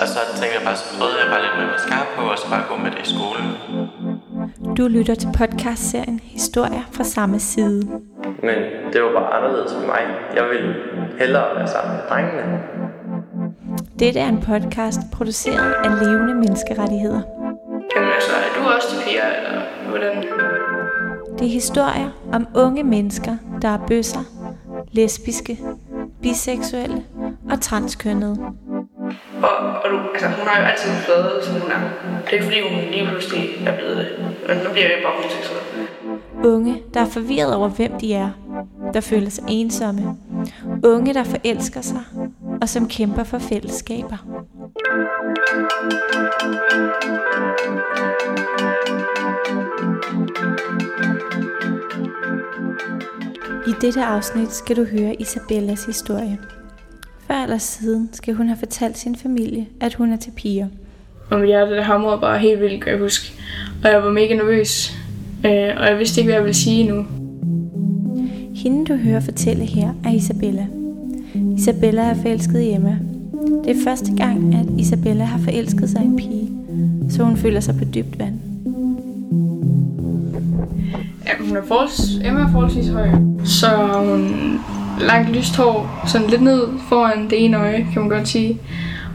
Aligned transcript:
Og 0.00 0.06
så 0.08 0.18
tænkte 0.38 0.56
jeg 0.58 0.64
bare, 0.64 0.76
så 0.76 0.84
prøvede 0.98 1.18
jeg 1.22 1.28
bare 1.32 1.42
lidt 1.42 1.56
med 1.58 1.66
mascara 1.74 2.06
på, 2.16 2.22
og 2.32 2.38
så 2.38 2.46
bare 2.50 2.64
gå 2.70 2.76
med 2.84 2.90
det 2.90 3.00
i 3.06 3.08
skolen. 3.14 3.48
Du 4.76 4.88
lytter 4.88 5.14
til 5.14 5.28
podcastserien 5.38 6.20
Historier 6.22 6.82
fra 6.92 7.04
samme 7.04 7.38
side. 7.38 7.80
Men 8.42 8.58
det 8.92 9.02
var 9.02 9.12
bare 9.18 9.34
anderledes 9.36 9.72
for 9.72 9.86
mig. 9.86 10.02
Jeg 10.34 10.44
ville 10.52 10.74
hellere 11.18 11.56
være 11.56 11.68
sammen 11.68 11.92
med 11.96 12.02
drengene. 12.08 12.62
Dette 13.98 14.20
er 14.20 14.28
en 14.28 14.40
podcast 14.40 15.00
produceret 15.12 15.72
af 15.84 15.90
levende 16.04 16.34
menneskerettigheder. 16.34 17.22
Jamen 17.96 18.10
altså, 18.14 18.32
er 18.46 18.50
du 18.56 18.68
også 18.74 18.88
til 18.90 18.98
piger, 19.06 19.28
eller 19.38 19.60
hvordan? 19.88 20.24
Det 21.38 21.46
er 21.46 21.50
historier 21.50 22.10
om 22.32 22.46
unge 22.56 22.84
mennesker, 22.84 23.36
der 23.62 23.68
er 23.68 23.78
bøsser, 23.88 24.20
lesbiske, 24.92 25.58
biseksuelle 26.22 27.04
og 27.50 27.60
transkønnede. 27.60 28.36
Og, 29.42 29.56
og 29.84 29.90
du, 29.90 29.98
altså, 30.12 30.26
hun 30.26 30.46
har 30.46 30.60
jo 30.60 30.66
altid 30.66 30.90
været, 31.08 31.44
som 31.44 31.60
hun 31.60 31.70
er. 31.70 31.80
Det 32.24 32.28
er 32.28 32.32
ikke 32.32 32.44
fordi, 32.44 32.60
hun 32.60 32.90
lige 32.90 33.06
pludselig 33.06 33.66
er 33.66 33.76
blevet 33.76 33.96
det. 33.96 34.06
Men 34.48 34.56
nu 34.56 34.70
bliver 34.72 34.86
jeg 34.86 34.98
bare 35.04 35.12
homoseksuel. 35.16 35.60
Unge, 36.44 36.82
der 36.94 37.00
er 37.00 37.06
forvirret 37.06 37.54
over, 37.54 37.68
hvem 37.68 37.92
de 38.00 38.14
er, 38.14 38.30
der 38.94 39.00
føler 39.00 39.30
sig 39.30 39.44
ensomme. 39.48 40.16
Unge, 40.84 41.14
der 41.14 41.24
forelsker 41.24 41.80
sig, 41.80 42.00
og 42.62 42.68
som 42.68 42.88
kæmper 42.88 43.24
for 43.24 43.38
fællesskaber. 43.38 44.16
I 53.66 53.72
dette 53.80 54.04
afsnit 54.04 54.52
skal 54.52 54.76
du 54.76 54.84
høre 54.84 55.14
Isabellas 55.14 55.84
historie. 55.84 56.38
Eller 57.48 57.58
siden 57.58 58.08
skal 58.12 58.34
hun 58.34 58.48
have 58.48 58.58
fortalt 58.58 58.98
sin 58.98 59.16
familie, 59.16 59.66
at 59.80 59.94
hun 59.94 60.12
er 60.12 60.16
til 60.16 60.30
piger. 60.30 60.66
Og 61.30 61.40
mit 61.40 61.48
hjerte, 61.48 61.72
der 61.72 61.82
hamrede 61.82 62.20
bare 62.20 62.38
helt 62.38 62.60
vildt, 62.60 62.82
kan 62.82 62.92
jeg 62.92 63.00
huske. 63.00 63.32
Og 63.84 63.90
jeg 63.90 64.02
var 64.02 64.10
mega 64.10 64.34
nervøs. 64.34 64.96
Øh, 65.46 65.68
og 65.76 65.86
jeg 65.86 65.98
vidste 65.98 66.20
ikke, 66.20 66.28
hvad 66.28 66.34
jeg 66.34 66.44
ville 66.44 66.56
sige 66.56 66.88
nu. 66.88 67.06
Hende 68.54 68.84
du 68.84 68.96
hører 68.96 69.20
fortælle 69.20 69.64
her 69.64 69.94
er 70.04 70.10
Isabella. 70.10 70.66
Isabella 71.56 72.02
er 72.02 72.14
forelsket 72.14 72.60
i 72.60 72.72
Emma. 72.72 72.98
Det 73.64 73.76
er 73.76 73.84
første 73.84 74.14
gang, 74.16 74.54
at 74.54 74.66
Isabella 74.78 75.24
har 75.24 75.38
forelsket 75.38 75.90
sig 75.90 76.02
i 76.02 76.04
en 76.04 76.16
pige, 76.16 76.50
så 77.10 77.24
hun 77.24 77.36
føler 77.36 77.60
sig 77.60 77.74
på 77.78 77.84
dybt 77.84 78.18
vand. 78.18 78.34
Ja, 81.26 81.44
hun 81.44 81.56
er 81.56 81.62
forholds, 81.64 82.14
Emma 82.24 82.40
er 82.40 82.52
forholdsvis 82.52 82.88
høj. 82.88 83.08
Så 83.44 83.66
hun 84.04 84.60
langt 85.00 85.30
lyst 85.30 85.56
hår, 85.56 86.04
sådan 86.06 86.30
lidt 86.30 86.42
ned 86.42 86.68
foran 86.88 87.30
det 87.30 87.44
ene 87.44 87.56
øje, 87.56 87.86
kan 87.92 88.02
man 88.02 88.08
godt 88.08 88.28
sige. 88.28 88.60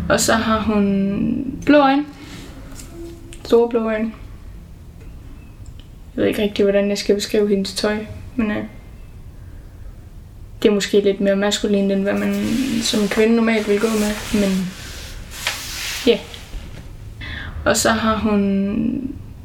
Og 0.10 0.20
så 0.20 0.34
har 0.34 0.60
hun 0.60 1.62
blå 1.66 1.78
øjne. 1.78 2.06
Store 3.44 3.70
blå 3.70 3.86
øjne. 3.86 4.12
Jeg 6.16 6.22
ved 6.22 6.26
ikke 6.26 6.42
rigtig, 6.42 6.64
hvordan 6.64 6.90
jeg 6.90 6.98
skal 6.98 7.16
beskrive 7.16 7.50
hendes 7.50 7.74
tøj, 7.74 7.98
men 8.36 8.52
øh, 8.52 8.64
det 10.64 10.70
er 10.70 10.74
måske 10.74 11.02
lidt 11.02 11.22
mere 11.22 11.36
maskulin, 11.36 11.92
end 11.92 12.04
hvad 12.04 12.14
man 12.14 12.36
som 12.82 13.08
kvinde 13.08 13.36
normalt 13.36 13.70
vil 13.70 13.80
gå 13.80 13.88
med, 13.88 14.42
men 14.42 14.72
ja. 16.08 16.12
Yeah. 16.12 16.20
Og 17.66 17.78
så 17.78 17.90
har 17.90 18.18
hun, 18.18 18.40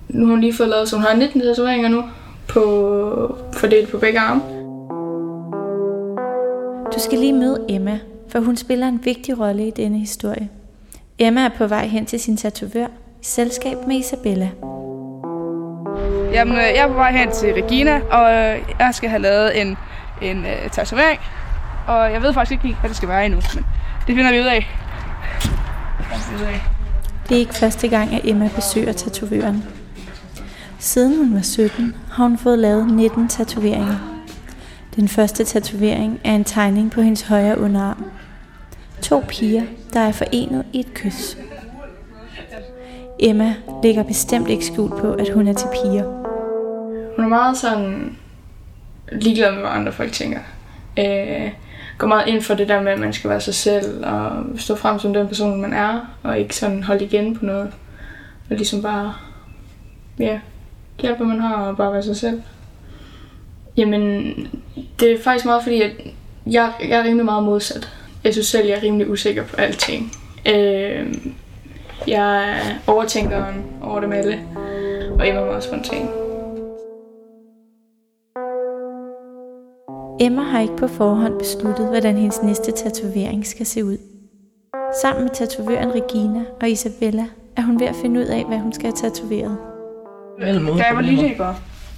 nu 0.09 0.27
har 0.27 0.33
hun 0.33 0.41
lige 0.41 0.55
fået 0.55 0.69
lavet, 0.69 0.89
så 0.89 0.97
hun 0.97 1.05
har 1.05 1.15
19 1.15 1.41
tatoveringer 1.41 1.89
nu, 1.89 2.05
på, 2.49 3.39
fordelt 3.53 3.91
på 3.91 3.99
begge 3.99 4.21
arme. 4.21 4.58
Du 6.99 7.03
skal 7.03 7.19
lige 7.19 7.33
møde 7.33 7.65
Emma, 7.69 7.99
for 8.29 8.41
hun 8.41 8.57
spiller 8.57 8.89
en 8.89 9.01
vigtig 9.05 9.39
rolle 9.39 9.69
i 9.69 9.71
denne 9.71 9.99
historie. 9.99 10.49
Emma 11.19 11.41
er 11.41 11.49
på 11.49 11.67
vej 11.67 11.87
hen 11.87 12.07
til 12.07 12.21
sin 12.21 12.37
tatovør 12.37 12.87
i 13.23 13.25
selskab 13.25 13.77
med 13.87 13.97
Isabella. 13.97 14.51
Jamen, 16.33 16.55
øh, 16.55 16.63
jeg 16.63 16.79
er 16.79 16.87
på 16.87 16.95
vej 16.95 17.13
hen 17.13 17.31
til 17.33 17.55
Regina, 17.55 18.01
og 18.11 18.33
øh, 18.35 18.59
jeg 18.79 18.91
skal 18.93 19.11
have 19.11 19.23
lavet 19.23 19.61
en, 19.61 19.77
en 20.23 20.39
uh, 20.39 20.71
tatovering. 20.73 21.21
Og 21.87 22.13
jeg 22.13 22.23
ved 22.23 22.33
faktisk 22.33 22.53
ikke 22.53 22.67
helt, 22.67 22.81
hvad 22.81 22.89
det 22.89 22.97
skal 22.97 23.09
være 23.09 23.25
endnu, 23.25 23.41
men 23.55 23.65
det 24.07 24.15
finder 24.17 24.33
vi 24.33 24.41
ud 24.41 24.47
af. 24.47 24.67
Det 27.29 27.35
er 27.35 27.39
ikke 27.39 27.55
første 27.55 27.89
gang, 27.89 28.15
at 28.15 28.21
Emma 28.25 28.51
besøger 28.55 28.93
tatovøren. 28.93 29.65
Siden 30.79 31.17
hun 31.17 31.35
var 31.35 31.43
17, 31.43 31.97
har 32.13 32.25
hun 32.25 32.39
fået 32.39 32.59
lavet 32.59 32.93
19 32.93 33.29
tatoveringer. 33.29 34.18
Den 34.99 35.09
første 35.09 35.45
tatovering 35.45 36.21
er 36.25 36.35
en 36.35 36.45
tegning 36.45 36.91
på 36.91 37.01
hendes 37.01 37.23
højre 37.23 37.59
underarm. 37.59 38.05
To 39.03 39.25
piger, 39.29 39.63
der 39.93 40.01
er 40.01 40.13
forenet 40.13 40.65
i 40.73 40.81
et 40.81 40.95
kys. 40.95 41.37
Emma 43.21 43.55
lægger 43.83 44.03
bestemt 44.03 44.49
ikke 44.49 44.65
skjult 44.65 44.97
på, 44.97 45.13
at 45.13 45.29
hun 45.29 45.49
er 45.49 45.53
til 45.53 45.67
piger. 45.67 46.05
Hun 47.17 47.25
er 47.25 47.29
meget 47.29 47.57
sådan 47.57 48.17
ligeglad 49.13 49.53
med, 49.53 49.61
hvad 49.61 49.71
andre 49.71 49.93
folk 49.93 50.13
tænker. 50.13 50.41
Øh, 50.99 51.51
går 51.99 52.07
meget 52.07 52.29
ind 52.29 52.43
for 52.43 52.55
det 52.55 52.69
der 52.69 52.83
med, 52.83 52.93
at 52.93 52.99
man 52.99 53.13
skal 53.13 53.31
være 53.31 53.41
sig 53.41 53.55
selv 53.55 54.07
og 54.07 54.45
stå 54.57 54.77
frem 54.77 54.99
som 54.99 55.13
den 55.13 55.29
person, 55.29 55.61
man 55.61 55.73
er, 55.73 56.17
og 56.23 56.39
ikke 56.39 56.57
sådan 56.57 56.83
holde 56.83 57.05
igen 57.05 57.37
på 57.37 57.45
noget. 57.45 57.73
Og 58.51 58.57
ligesom 58.57 58.83
bare, 58.83 59.15
ja, 60.19 60.41
hjælpe, 61.01 61.25
man 61.25 61.41
har, 61.41 61.55
og 61.55 61.77
bare 61.77 61.93
være 61.93 62.03
sig 62.03 62.17
selv. 62.17 62.43
Jamen, 63.77 64.35
det 65.01 65.13
er 65.13 65.19
faktisk 65.23 65.45
meget 65.45 65.63
fordi, 65.63 65.83
at 65.83 65.91
jeg, 66.47 66.73
jeg 66.81 66.99
er 66.99 67.05
rimelig 67.05 67.25
meget 67.25 67.43
modsat. 67.43 67.89
Jeg 68.25 68.33
synes 68.33 68.47
selv, 68.47 68.67
jeg 68.69 68.77
er 68.77 68.83
rimelig 68.83 69.11
usikker 69.11 69.45
på 69.45 69.57
alting. 69.57 70.13
Øh, 70.47 71.15
jeg 72.07 72.51
er 72.51 72.61
overtænkeren 72.87 73.65
over 73.83 74.01
det 74.01 74.15
alle, 74.15 74.41
og 75.19 75.27
jeg 75.27 75.37
er 75.37 75.45
meget 75.45 75.65
spontan. 75.65 76.09
Emma 80.21 80.43
har 80.43 80.61
ikke 80.61 80.77
på 80.77 80.89
forhånd 80.89 81.39
besluttet, 81.39 81.87
hvordan 81.87 82.17
hendes 82.17 82.43
næste 82.43 82.73
tatovering 82.73 83.47
skal 83.47 83.67
se 83.67 83.85
ud. 83.85 83.97
Sammen 85.03 85.25
med 85.25 85.31
tatovøren 85.35 85.95
Regina 85.95 86.45
og 86.61 86.71
Isabella 86.71 87.25
er 87.57 87.63
hun 87.63 87.81
ved 87.81 87.87
at 87.87 87.97
finde 87.97 88.21
ud 88.21 88.25
af, 88.25 88.45
hvad 88.45 88.59
hun 88.59 88.73
skal 88.73 88.87
have 88.87 89.11
tatoveret. 89.11 89.57
Da 90.41 90.47
jeg 90.47 90.95
var 90.95 91.01
lille, 91.01 91.29
ikke? 91.29 91.45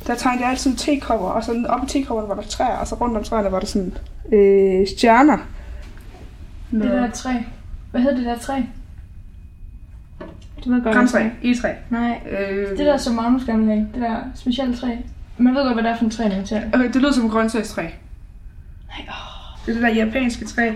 Der 0.07 0.15
tegnede 0.15 0.43
jeg 0.43 0.51
altid 0.51 0.77
tekopper, 0.77 1.27
og 1.27 1.45
så 1.45 1.65
oppe 1.69 1.87
i 1.87 1.89
tekopperne 1.89 2.29
var 2.29 2.35
der 2.35 2.43
træer, 2.43 2.77
og 2.77 2.87
så 2.87 2.95
rundt 2.95 3.17
om 3.17 3.25
træerne 3.25 3.53
var 3.53 3.61
der 3.61 3.67
sådan 3.67 3.93
øh, 4.33 4.87
stjerner. 4.97 5.39
Det 6.71 6.83
der 6.83 7.11
træ. 7.11 7.31
Hvad 7.91 8.01
hedder 8.01 8.17
det 8.17 8.27
der 8.27 8.39
træ? 8.39 8.61
Du 10.65 10.71
ved 10.73 10.83
godt, 10.83 10.95
Græntræ, 10.95 11.29
egetræ. 11.45 11.73
Nej, 11.91 12.21
Øh, 12.31 12.69
det 12.71 12.79
der 12.79 12.97
som 12.97 13.15
Magnus 13.15 13.45
gerne 13.45 13.59
vil 13.67 13.75
have. 13.75 13.89
Det 13.95 14.03
der 14.03 14.17
specielle 14.35 14.77
træ. 14.77 14.97
Man 15.39 15.55
ved 15.55 15.63
godt, 15.63 15.75
hvad 15.75 15.83
det 15.85 15.91
er 15.91 15.97
for 15.97 16.05
en 16.05 16.11
træ, 16.11 16.29
når 16.29 16.43
til. 16.45 16.63
Okay, 16.75 16.87
det 16.93 16.97
lyder 16.97 17.13
som 17.13 17.25
et 17.27 17.31
grøntsagstræ. 17.33 17.83
Nej, 17.83 17.91
åh. 19.09 19.67
Det 19.67 19.71
er 19.71 19.75
det 19.75 19.83
der 19.83 20.05
japanske 20.05 20.45
træ. 20.45 20.71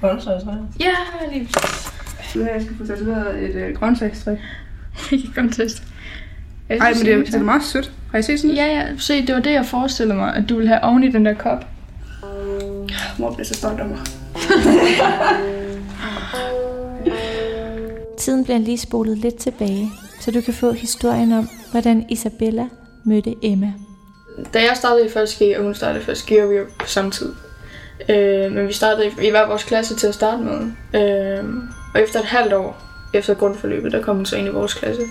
Grøntsagstræ. 0.00 0.50
Ja, 0.80 0.90
lige 1.32 1.48
præcis. 1.52 1.92
Så 2.32 2.44
her, 2.44 2.52
jeg 2.52 2.62
skal 2.62 2.76
få 2.76 2.86
tatoveret 2.86 3.44
et 3.50 3.54
øh, 3.54 3.76
grøntsagstræ. 3.76 4.36
Ikke 5.12 5.32
kontest. 5.34 5.82
Ej, 6.68 6.78
men 6.94 7.04
det, 7.06 7.14
er- 7.14 7.18
det 7.24 7.34
er 7.34 7.42
meget 7.42 7.62
sødt. 7.62 7.92
Har 8.14 8.18
I 8.18 8.22
set 8.22 8.40
sådan 8.40 8.56
Ja, 8.56 8.66
ja. 8.66 8.86
Se, 8.98 9.26
det 9.26 9.34
var 9.34 9.40
det, 9.40 9.52
jeg 9.52 9.66
forestillede 9.66 10.18
mig, 10.18 10.34
at 10.34 10.48
du 10.48 10.56
ville 10.56 10.68
have 10.68 10.84
oven 10.84 11.04
i 11.04 11.10
den 11.10 11.26
der 11.26 11.34
kop. 11.34 11.66
Mor 13.18 13.32
bliver 13.32 13.44
så 13.44 13.54
stolt 13.54 13.80
af 13.80 13.86
mig. 13.86 13.98
Tiden 18.18 18.44
bliver 18.44 18.58
lige 18.58 18.78
spolet 18.78 19.18
lidt 19.18 19.36
tilbage, 19.36 19.90
så 20.20 20.30
du 20.30 20.40
kan 20.40 20.54
få 20.54 20.72
historien 20.72 21.32
om, 21.32 21.48
hvordan 21.70 22.06
Isabella 22.10 22.68
mødte 23.04 23.34
Emma. 23.42 23.72
Da 24.54 24.58
jeg 24.58 24.76
startede 24.76 25.06
i 25.06 25.10
første 25.10 25.44
G, 25.44 25.58
og 25.58 25.64
hun 25.64 25.74
startede 25.74 26.02
i 26.02 26.04
første 26.04 26.34
G, 26.34 26.40
var 26.40 26.46
vi 26.46 26.56
jo 26.56 26.64
på 26.78 26.86
samme 26.86 27.10
tid. 27.10 27.32
Øh, 28.08 28.52
men 28.52 28.68
vi 28.68 28.72
startede 28.72 29.06
i, 29.06 29.10
i 29.26 29.30
hver 29.30 29.46
vores 29.46 29.64
klasse 29.64 29.96
til 29.96 30.06
at 30.06 30.14
starte 30.14 30.42
med. 30.42 30.60
Øh, 30.94 31.44
og 31.94 32.00
efter 32.00 32.20
et 32.20 32.26
halvt 32.26 32.52
år, 32.52 32.82
efter 33.14 33.34
grundforløbet, 33.34 33.92
der 33.92 34.02
kom 34.02 34.16
hun 34.16 34.26
så 34.26 34.36
ind 34.36 34.46
i 34.46 34.50
vores 34.50 34.74
klasse. 34.74 35.02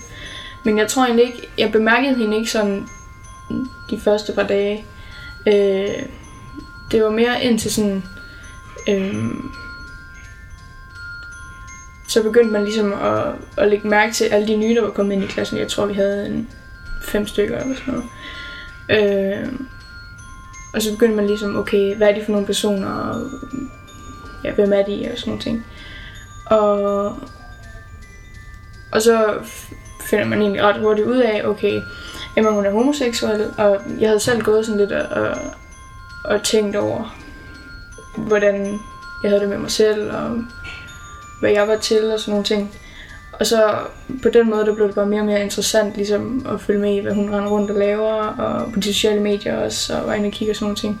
Men 0.64 0.78
jeg 0.78 0.88
tror 0.88 1.04
egentlig 1.04 1.26
ikke, 1.26 1.48
jeg 1.58 1.72
bemærkede 1.72 2.14
hende 2.14 2.36
ikke 2.36 2.50
sådan 2.50 2.88
de 3.90 4.00
første 4.00 4.32
par 4.32 4.42
dage. 4.42 4.86
Øh, 5.46 6.02
det 6.90 7.02
var 7.02 7.10
mere 7.10 7.44
indtil 7.44 7.70
sådan... 7.70 8.02
Øh, 8.88 9.14
så 12.08 12.22
begyndte 12.22 12.52
man 12.52 12.64
ligesom 12.64 12.92
at, 12.92 13.34
at 13.56 13.68
lægge 13.68 13.88
mærke 13.88 14.12
til 14.12 14.24
alle 14.24 14.48
de 14.48 14.56
nye, 14.56 14.74
der 14.74 14.82
var 14.82 14.90
kommet 14.90 15.14
ind 15.14 15.24
i 15.24 15.26
klassen. 15.26 15.58
Jeg 15.58 15.68
tror, 15.68 15.86
vi 15.86 15.94
havde 15.94 16.26
en 16.26 16.48
fem 17.02 17.26
stykker 17.26 17.58
eller 17.58 17.76
sådan 17.76 17.94
noget. 17.94 18.08
Øh, 18.90 19.52
og 20.74 20.82
så 20.82 20.90
begyndte 20.92 21.16
man 21.16 21.26
ligesom, 21.26 21.56
okay, 21.56 21.96
hvad 21.96 22.08
er 22.08 22.14
de 22.14 22.24
for 22.24 22.32
nogle 22.32 22.46
personer, 22.46 22.88
og 22.88 23.30
ja, 24.44 24.52
hvem 24.52 24.72
er 24.72 24.82
de, 24.82 25.08
og 25.12 25.18
sådan 25.18 25.30
nogle 25.30 25.42
ting. 25.42 25.66
Og, 26.46 27.06
og 28.92 29.02
så 29.02 29.34
finder 30.14 30.28
man 30.28 30.40
egentlig 30.40 30.62
ret 30.62 30.80
hurtigt 30.80 31.08
ud 31.08 31.16
af, 31.16 31.42
okay, 31.44 31.82
Emma 32.36 32.50
hun 32.50 32.66
er 32.66 32.70
homoseksuel, 32.70 33.46
og 33.58 33.80
jeg 34.00 34.08
havde 34.08 34.20
selv 34.20 34.42
gået 34.42 34.66
sådan 34.66 34.80
lidt 34.80 34.92
og, 34.92 35.22
og, 35.22 35.36
og 36.24 36.42
tænkt 36.42 36.76
over, 36.76 37.16
hvordan 38.16 38.80
jeg 39.22 39.30
havde 39.30 39.40
det 39.40 39.48
med 39.48 39.58
mig 39.58 39.70
selv, 39.70 40.12
og 40.12 40.44
hvad 41.40 41.50
jeg 41.50 41.68
var 41.68 41.76
til, 41.76 42.12
og 42.12 42.20
sådan 42.20 42.32
nogle 42.32 42.44
ting. 42.44 42.74
Og 43.40 43.46
så 43.46 43.74
på 44.22 44.28
den 44.28 44.50
måde, 44.50 44.66
der 44.66 44.74
blev 44.74 44.86
det 44.86 44.94
bare 44.94 45.06
mere 45.06 45.20
og 45.20 45.26
mere 45.26 45.42
interessant 45.42 45.96
ligesom 45.96 46.46
at 46.48 46.60
følge 46.60 46.80
med 46.80 46.94
i, 46.94 46.98
hvad 46.98 47.14
hun 47.14 47.34
render 47.34 47.50
rundt 47.50 47.70
og 47.70 47.76
laver, 47.76 48.12
og 48.12 48.72
på 48.72 48.80
de 48.80 48.94
sociale 48.94 49.20
medier 49.20 49.56
også, 49.56 49.98
og 49.98 50.06
var 50.06 50.14
inde 50.14 50.26
og 50.26 50.32
kigge 50.32 50.52
og 50.52 50.56
sådan 50.56 50.64
nogle 50.64 50.76
ting. 50.76 51.00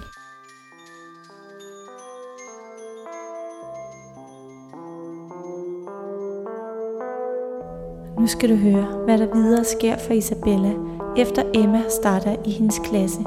Nu 8.24 8.28
skal 8.28 8.50
du 8.50 8.54
høre, 8.54 8.86
hvad 9.04 9.18
der 9.18 9.34
videre 9.34 9.64
sker 9.64 9.96
for 9.96 10.12
Isabella, 10.12 10.70
efter 11.16 11.42
Emma 11.54 11.82
starter 11.88 12.36
i 12.44 12.50
hendes 12.50 12.78
klasse. 12.78 13.20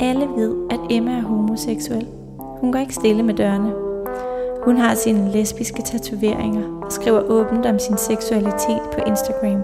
Alle 0.00 0.28
ved, 0.36 0.56
at 0.70 0.80
Emma 0.90 1.10
er 1.10 1.22
homoseksuel. 1.22 2.06
Hun 2.38 2.72
går 2.72 2.78
ikke 2.78 2.94
stille 2.94 3.22
med 3.22 3.34
dørene. 3.34 3.72
Hun 4.64 4.76
har 4.76 4.94
sine 4.94 5.32
lesbiske 5.32 5.82
tatoveringer 5.82 6.80
og 6.82 6.92
skriver 6.92 7.20
åbent 7.20 7.66
om 7.66 7.78
sin 7.78 7.96
seksualitet 7.96 8.82
på 8.92 9.00
Instagram. 9.06 9.62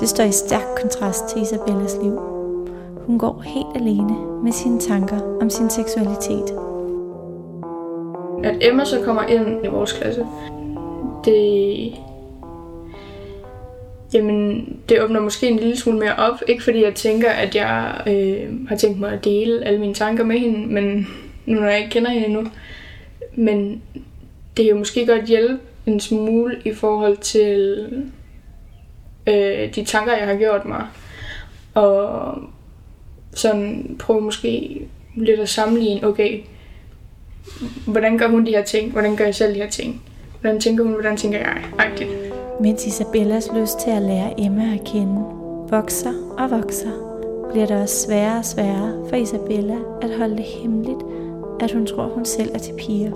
Det 0.00 0.08
står 0.08 0.24
i 0.24 0.32
stærk 0.32 0.66
kontrast 0.80 1.28
til 1.28 1.42
Isabellas 1.42 1.98
liv. 2.02 2.20
Hun 3.06 3.18
går 3.18 3.42
helt 3.44 3.76
alene 3.76 4.14
med 4.42 4.52
sine 4.52 4.80
tanker 4.80 5.38
om 5.40 5.50
sin 5.50 5.70
seksualitet. 5.70 6.54
At 8.44 8.56
Emma 8.60 8.84
så 8.84 8.96
kommer 9.04 9.22
ind 9.22 9.64
i 9.64 9.68
vores 9.68 9.92
klasse, 9.92 10.26
det 11.24 12.11
Jamen, 14.12 14.68
det 14.88 15.02
åbner 15.02 15.20
måske 15.20 15.48
en 15.48 15.56
lille 15.56 15.76
smule 15.76 15.98
mere 15.98 16.16
op. 16.16 16.42
Ikke 16.48 16.62
fordi 16.62 16.84
jeg 16.84 16.94
tænker, 16.94 17.30
at 17.30 17.54
jeg 17.54 18.02
øh, 18.06 18.68
har 18.68 18.76
tænkt 18.76 19.00
mig 19.00 19.12
at 19.12 19.24
dele 19.24 19.64
alle 19.64 19.80
mine 19.80 19.94
tanker 19.94 20.24
med 20.24 20.38
hende, 20.38 20.66
men 20.66 21.08
nu 21.46 21.60
når 21.60 21.66
jeg 21.66 21.78
ikke 21.78 21.90
kender 21.90 22.10
hende 22.10 22.26
endnu. 22.26 22.46
Men 23.34 23.82
det 24.56 24.64
er 24.64 24.68
jo 24.68 24.78
måske 24.78 25.06
godt 25.06 25.24
hjælpe 25.24 25.58
en 25.86 26.00
smule 26.00 26.56
i 26.64 26.74
forhold 26.74 27.16
til 27.16 27.86
øh, 29.26 29.74
de 29.74 29.84
tanker, 29.84 30.16
jeg 30.16 30.26
har 30.26 30.36
gjort 30.36 30.64
mig. 30.64 30.86
Og 31.74 32.34
sådan 33.34 33.96
prøve 33.98 34.20
måske 34.20 34.80
lidt 35.16 35.40
at 35.40 35.48
sammenligne, 35.48 36.06
okay, 36.06 36.40
hvordan 37.86 38.18
gør 38.18 38.28
hun 38.28 38.46
de 38.46 38.50
her 38.50 38.64
ting? 38.64 38.92
Hvordan 38.92 39.16
gør 39.16 39.24
jeg 39.24 39.34
selv 39.34 39.54
de 39.54 39.58
her 39.58 39.70
ting? 39.70 40.02
Hvordan 40.40 40.60
tænker 40.60 40.84
hun? 40.84 40.92
Hvordan 40.92 41.16
tænker 41.16 41.38
jeg? 41.38 41.64
Agtigt. 41.78 42.31
Mens 42.60 42.86
Isabellas 42.86 43.50
lyst 43.54 43.78
til 43.78 43.90
at 43.90 44.02
lære 44.02 44.40
Emma 44.40 44.62
at 44.62 44.84
kende 44.84 45.24
vokser 45.70 46.12
og 46.38 46.50
vokser, 46.50 46.90
bliver 47.52 47.66
det 47.66 47.82
også 47.82 48.06
sværere 48.06 48.38
og 48.38 48.44
sværere 48.44 49.08
for 49.08 49.16
Isabella 49.16 49.76
at 50.02 50.10
holde 50.18 50.36
det 50.36 50.44
hemmeligt, 50.44 50.98
at 51.60 51.72
hun 51.72 51.86
tror, 51.86 52.02
hun 52.02 52.24
selv 52.24 52.50
er 52.54 52.58
til 52.58 52.72
piger. 52.78 53.10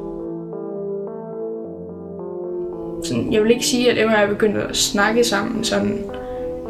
Sådan, 3.04 3.32
jeg 3.32 3.42
vil 3.42 3.50
ikke 3.50 3.66
sige, 3.66 3.90
at 3.90 3.98
Emma 3.98 4.14
og 4.14 4.20
jeg 4.20 4.28
begyndte 4.28 4.62
at 4.62 4.76
snakke 4.76 5.24
sammen 5.24 5.64
sådan 5.64 5.98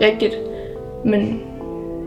rigtigt, 0.01 0.35
men 1.05 1.43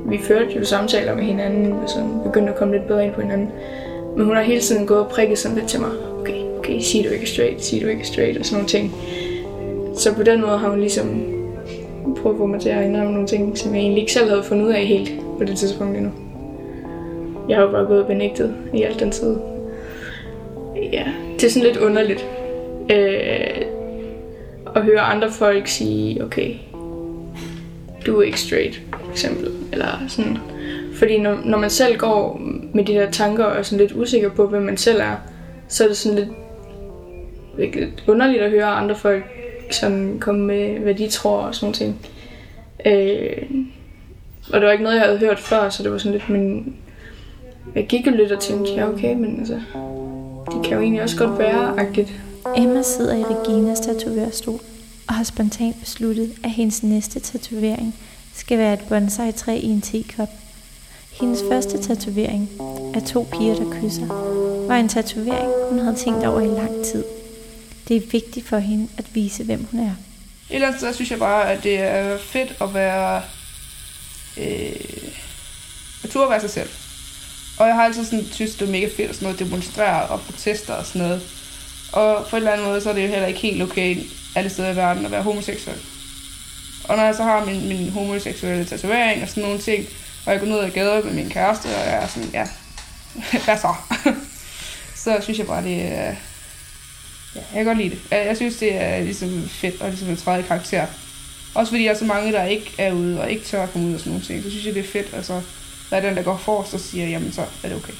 vi 0.06 0.18
førte 0.18 0.56
jo 0.58 0.66
samtaler 0.66 1.16
med 1.16 1.24
hinanden, 1.24 1.72
og 1.72 1.90
sådan 1.90 2.20
begyndte 2.24 2.52
at 2.52 2.58
komme 2.58 2.74
lidt 2.74 2.88
bedre 2.88 3.06
ind 3.06 3.14
på 3.14 3.22
hinanden. 3.22 3.50
Men 4.18 4.26
hun 4.26 4.36
har 4.36 4.44
hele 4.44 4.62
tiden 4.62 4.88
gået 4.88 5.00
og 5.00 5.10
prikket 5.10 5.38
sådan 5.38 5.58
lidt 5.58 5.70
til 5.70 5.80
mig. 5.80 5.92
Okay, 6.20 6.44
okay, 6.58 6.80
sig 6.80 7.04
du 7.04 7.10
ikke 7.10 7.30
straight, 7.30 7.64
sig 7.64 7.82
du 7.82 7.88
ikke 7.88 8.08
straight, 8.08 8.38
og 8.38 8.46
sådan 8.46 8.56
nogle 8.56 8.68
ting. 8.68 8.96
Så 10.00 10.16
på 10.16 10.24
den 10.24 10.42
måde 10.42 10.58
har 10.58 10.70
hun 10.70 10.80
ligesom 10.80 11.24
prøvet 12.22 12.36
at 12.36 12.38
få 12.38 12.46
mig 12.46 12.62
til 12.62 12.70
at 12.70 12.86
indrømme 12.86 13.12
nogle 13.12 13.28
ting, 13.28 13.58
som 13.58 13.76
jeg 13.76 13.82
egentlig 13.82 14.02
ikke 14.02 14.14
selv 14.14 14.30
havde 14.30 14.44
fundet 14.44 14.66
ud 14.66 14.72
af 14.72 14.86
helt 14.86 15.12
på 15.38 15.44
det 15.44 15.58
tidspunkt 15.58 15.98
endnu. 15.98 16.12
Jeg 17.50 17.58
har 17.58 17.64
jo 17.64 17.72
bare 17.72 17.86
gået 17.86 18.08
benægtet 18.08 18.56
i 18.74 18.84
alt 18.84 19.00
den 19.00 19.12
tid. 19.12 19.38
Ja, 20.94 21.06
det 21.36 21.44
er 21.44 21.50
sådan 21.50 21.68
lidt 21.68 21.78
underligt 21.78 22.28
øh, 22.92 23.66
at 24.76 24.84
høre 24.84 25.00
andre 25.00 25.32
folk 25.32 25.68
sige, 25.68 26.24
okay, 26.24 26.54
du 28.06 28.20
er 28.20 28.24
ikke 28.24 28.40
straight, 28.40 28.82
for 28.92 29.12
eksempel. 29.12 29.52
Eller 29.72 30.06
sådan. 30.08 30.38
Fordi 30.94 31.20
når, 31.20 31.38
når 31.46 31.58
man 31.58 31.70
selv 31.70 31.98
går 31.98 32.42
med 32.74 32.86
de 32.86 32.94
der 32.94 33.12
tanker 33.12 33.44
og 33.44 33.58
er 33.58 33.62
sådan 33.62 33.86
lidt 33.86 33.96
usikker 33.96 34.30
på, 34.30 34.48
hvem 34.48 34.62
man 34.62 34.78
selv 34.78 35.00
er, 35.02 35.16
så 35.68 35.84
er 35.84 35.88
det 35.88 35.98
sådan 35.98 36.20
lidt, 36.20 37.76
lidt 37.76 38.04
underligt 38.08 38.42
at 38.42 38.52
høre 38.52 38.66
andre 38.66 38.96
folk 38.96 39.39
sådan 39.74 40.18
komme 40.20 40.46
med, 40.46 40.80
hvad 40.80 40.94
de 40.94 41.08
tror 41.08 41.38
og 41.38 41.56
sådan 41.56 41.66
noget 41.66 41.76
ting. 41.76 42.06
Øh, 42.86 43.66
og 44.54 44.60
det 44.60 44.66
var 44.66 44.72
ikke 44.72 44.84
noget, 44.84 44.98
jeg 44.98 45.06
havde 45.06 45.18
hørt 45.18 45.40
før, 45.40 45.70
så 45.70 45.84
det 45.84 45.92
var 45.92 45.98
sådan 45.98 46.12
lidt, 46.12 46.30
men 46.30 46.76
jeg 47.76 47.88
gik 47.88 48.08
jo 48.08 48.12
lidt 48.12 48.32
og 48.32 48.40
tænkte, 48.40 48.72
ja 48.72 48.90
okay, 48.90 49.16
men 49.16 49.40
altså, 49.40 49.60
det 50.54 50.64
kan 50.64 50.74
jo 50.74 50.82
egentlig 50.82 51.04
også 51.04 51.18
godt 51.18 51.40
være 51.40 51.80
agtigt. 51.80 52.14
Emma 52.58 52.82
sidder 52.82 53.16
i 53.16 53.24
Reginas 53.24 53.80
tatovørstol 53.80 54.60
og 55.08 55.14
har 55.14 55.24
spontant 55.24 55.76
besluttet, 55.80 56.32
at 56.44 56.50
hendes 56.50 56.84
næste 56.84 57.20
tatovering 57.20 57.96
skal 58.34 58.58
være 58.58 58.74
et 58.74 58.86
bonsai-træ 58.90 59.56
i 59.56 59.66
en 59.66 59.82
tekop. 59.82 60.30
Hendes 61.22 61.44
første 61.52 61.78
tatovering 61.78 62.50
af 62.94 63.04
to 63.04 63.28
piger, 63.32 63.56
der 63.56 63.82
kysser, 63.82 64.08
var 64.68 64.76
en 64.76 64.88
tatovering, 64.90 65.52
hun 65.70 65.80
havde 65.80 65.96
tænkt 65.96 66.26
over 66.26 66.42
i 66.42 66.48
lang 66.48 66.86
tid. 66.86 67.04
Det 67.90 67.98
er 67.98 68.08
vigtigt 68.12 68.48
for 68.48 68.58
hende 68.58 68.88
at 68.98 69.06
vise, 69.14 69.44
hvem 69.44 69.68
hun 69.72 69.80
er. 69.80 69.92
Et 70.50 70.56
eller 70.56 70.68
andet 70.68 70.80
sted 70.80 70.94
synes 70.94 71.12
jeg 71.12 71.20
bare, 71.20 71.52
at 71.52 71.64
det 71.64 71.80
er 71.80 72.18
fedt 72.18 72.56
at 72.62 72.74
være... 72.74 73.22
Øh, 74.38 75.12
at 76.04 76.10
turde 76.10 76.30
være 76.30 76.42
sig 76.42 76.50
selv. 76.50 76.70
Og 77.60 77.68
jeg 77.68 77.76
har 77.76 77.84
altid 77.84 78.06
sådan, 78.06 78.26
synes, 78.32 78.56
det 78.56 78.68
er 78.68 78.72
mega 78.72 78.86
fedt 78.86 79.10
at 79.10 79.16
sådan 79.16 79.26
noget, 79.26 79.40
demonstrere 79.40 80.08
og 80.08 80.22
protester 80.22 80.74
og 80.74 80.86
sådan 80.86 81.02
noget. 81.02 81.22
Og 81.94 82.26
på 82.30 82.36
en 82.36 82.38
eller 82.38 82.52
anden 82.52 82.68
måde, 82.68 82.82
så 82.82 82.90
er 82.90 82.94
det 82.94 83.04
jo 83.04 83.08
heller 83.08 83.28
ikke 83.28 83.40
helt 83.40 83.62
okay 83.62 83.98
alle 84.36 84.50
steder 84.50 84.70
i 84.70 84.76
verden 84.76 85.06
at 85.06 85.12
være 85.12 85.24
homoseksuel. 85.24 85.78
Og 86.84 86.98
når 86.98 87.04
jeg 87.04 87.16
så 87.16 87.24
har 87.24 87.46
min, 87.46 87.68
min 87.68 87.90
homoseksuelle 87.90 88.66
tatovering 88.66 89.24
og 89.24 89.30
sådan 89.30 89.44
nogle 89.44 89.60
ting, 89.60 89.86
og 90.26 90.32
jeg 90.32 90.40
går 90.40 90.48
ned 90.48 90.60
ad 90.60 90.70
gaden 90.70 91.06
med 91.06 91.14
min 91.14 91.30
kæreste, 91.30 91.66
og 91.66 91.86
jeg 91.86 92.04
er 92.04 92.08
sådan, 92.08 92.30
ja, 92.34 92.48
hvad 93.46 93.58
så? 93.58 93.74
så 95.04 95.18
synes 95.22 95.40
jeg 95.40 95.48
bare, 95.48 95.64
det 95.64 95.82
er, 95.82 96.16
Ja, 97.36 97.40
jeg 97.40 97.54
kan 97.54 97.66
godt 97.66 97.78
lide 97.78 97.90
det. 97.90 98.02
Jeg 98.12 98.36
synes, 98.36 98.56
det 98.56 98.76
er 98.76 99.00
ligesom 99.00 99.50
fedt 99.50 99.82
og 99.82 99.90
ligesom 99.90 100.10
en 100.10 100.18
træde 100.18 100.44
karakter. 100.44 100.88
Også 101.56 101.72
fordi 101.72 101.84
der 101.84 101.92
er 101.92 101.98
så 101.98 102.06
mange, 102.06 102.32
der 102.32 102.44
ikke 102.44 102.72
er 102.78 102.92
ude 102.92 103.22
og 103.22 103.32
ikke 103.32 103.46
tør 103.46 103.64
at 103.64 103.72
komme 103.72 103.88
ud 103.88 103.94
og 103.94 104.00
sådan 104.00 104.12
nogle 104.12 104.26
ting. 104.26 104.44
Så 104.44 104.50
synes 104.50 104.66
jeg, 104.66 104.74
det 104.74 104.84
er 104.86 104.88
fedt. 104.88 105.14
Altså, 105.14 105.42
der 105.90 105.98
er 105.98 106.02
den, 106.02 106.16
der 106.16 106.24
går 106.24 106.38
forrest 106.38 106.74
og 106.74 106.80
siger, 106.80 107.08
jamen 107.08 107.32
så 107.32 107.42
er 107.64 107.68
det 107.68 107.78
okay. 107.78 107.94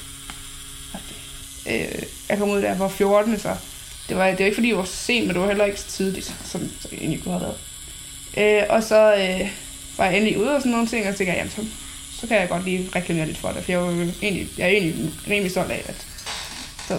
Øh, 1.66 2.02
jeg 2.28 2.38
kom 2.38 2.50
ud 2.50 2.62
der 2.62 2.76
for 2.76 2.88
14, 2.88 3.38
så 3.38 3.56
det 4.08 4.16
var, 4.16 4.26
det 4.26 4.38
var 4.38 4.44
ikke 4.44 4.54
fordi, 4.54 4.68
jeg 4.68 4.76
var 4.76 4.84
sent, 4.84 5.26
men 5.26 5.34
det 5.34 5.40
var 5.40 5.48
heller 5.48 5.64
ikke 5.64 5.80
så 5.80 5.86
tidligt, 5.86 6.34
som, 6.44 6.60
jeg 6.92 6.98
egentlig 6.98 7.22
kunne 7.22 7.38
have 7.38 7.42
været. 8.36 8.62
Øh, 8.62 8.66
og 8.68 8.82
så 8.82 9.14
øh, 9.14 9.50
var 9.98 10.04
jeg 10.04 10.16
endelig 10.16 10.38
ude 10.38 10.54
og 10.54 10.60
sådan 10.60 10.72
nogle 10.72 10.88
ting, 10.88 11.08
og 11.08 11.16
tænkte, 11.16 11.36
jamen 11.36 11.50
så, 11.50 11.64
så 12.20 12.26
kan 12.26 12.40
jeg 12.40 12.48
godt 12.48 12.64
lige 12.64 12.90
reklamere 12.94 13.26
lidt 13.26 13.38
for 13.38 13.48
det, 13.48 13.64
for 13.64 13.72
jeg, 13.72 13.80
var 13.80 13.90
egentlig, 14.22 14.48
jeg 14.58 14.64
er 14.64 14.70
egentlig 14.70 15.10
rimelig 15.30 15.50
stolt 15.50 15.70
af, 15.70 15.84
at 15.86 16.06
så, 16.88 16.98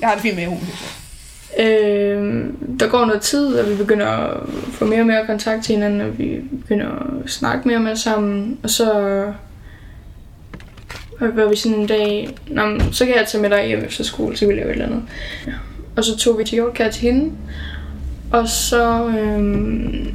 jeg 0.00 0.08
har 0.08 0.14
det 0.14 0.22
fint 0.22 0.36
med 0.36 0.46
homoseksuel. 0.46 0.90
Øh, 1.58 2.44
der 2.80 2.88
går 2.88 3.04
noget 3.04 3.20
tid, 3.20 3.54
og 3.54 3.70
vi 3.70 3.74
begynder 3.74 4.06
at 4.06 4.40
få 4.72 4.84
mere 4.84 5.00
og 5.00 5.06
mere 5.06 5.26
kontakt 5.26 5.64
til 5.64 5.74
hinanden, 5.74 6.00
og 6.00 6.18
vi 6.18 6.40
begynder 6.60 6.88
at 7.24 7.30
snakke 7.30 7.68
mere 7.68 7.76
og 7.76 7.82
mere 7.82 7.96
sammen, 7.96 8.58
og 8.62 8.70
så 8.70 8.92
var 11.20 11.48
vi 11.48 11.56
sådan 11.56 11.78
en 11.78 11.86
dag, 11.86 12.28
Nå, 12.48 12.62
så 12.92 13.06
kan 13.06 13.14
jeg 13.16 13.26
tage 13.28 13.42
med 13.42 13.50
dig 13.50 13.66
hjem 13.66 13.84
efter 13.84 14.04
skole, 14.04 14.36
så 14.36 14.40
kan 14.46 14.48
vi 14.48 14.60
lave 14.60 14.68
et 14.68 14.72
eller 14.72 14.86
andet. 14.86 15.02
Ja. 15.46 15.52
Og 15.96 16.04
så 16.04 16.16
tog 16.16 16.38
vi 16.38 16.44
til 16.44 16.58
Yorkshire 16.58 16.90
til 16.90 17.02
hende, 17.02 17.32
og 18.32 18.48
så, 18.48 19.06
øhm, 19.06 20.14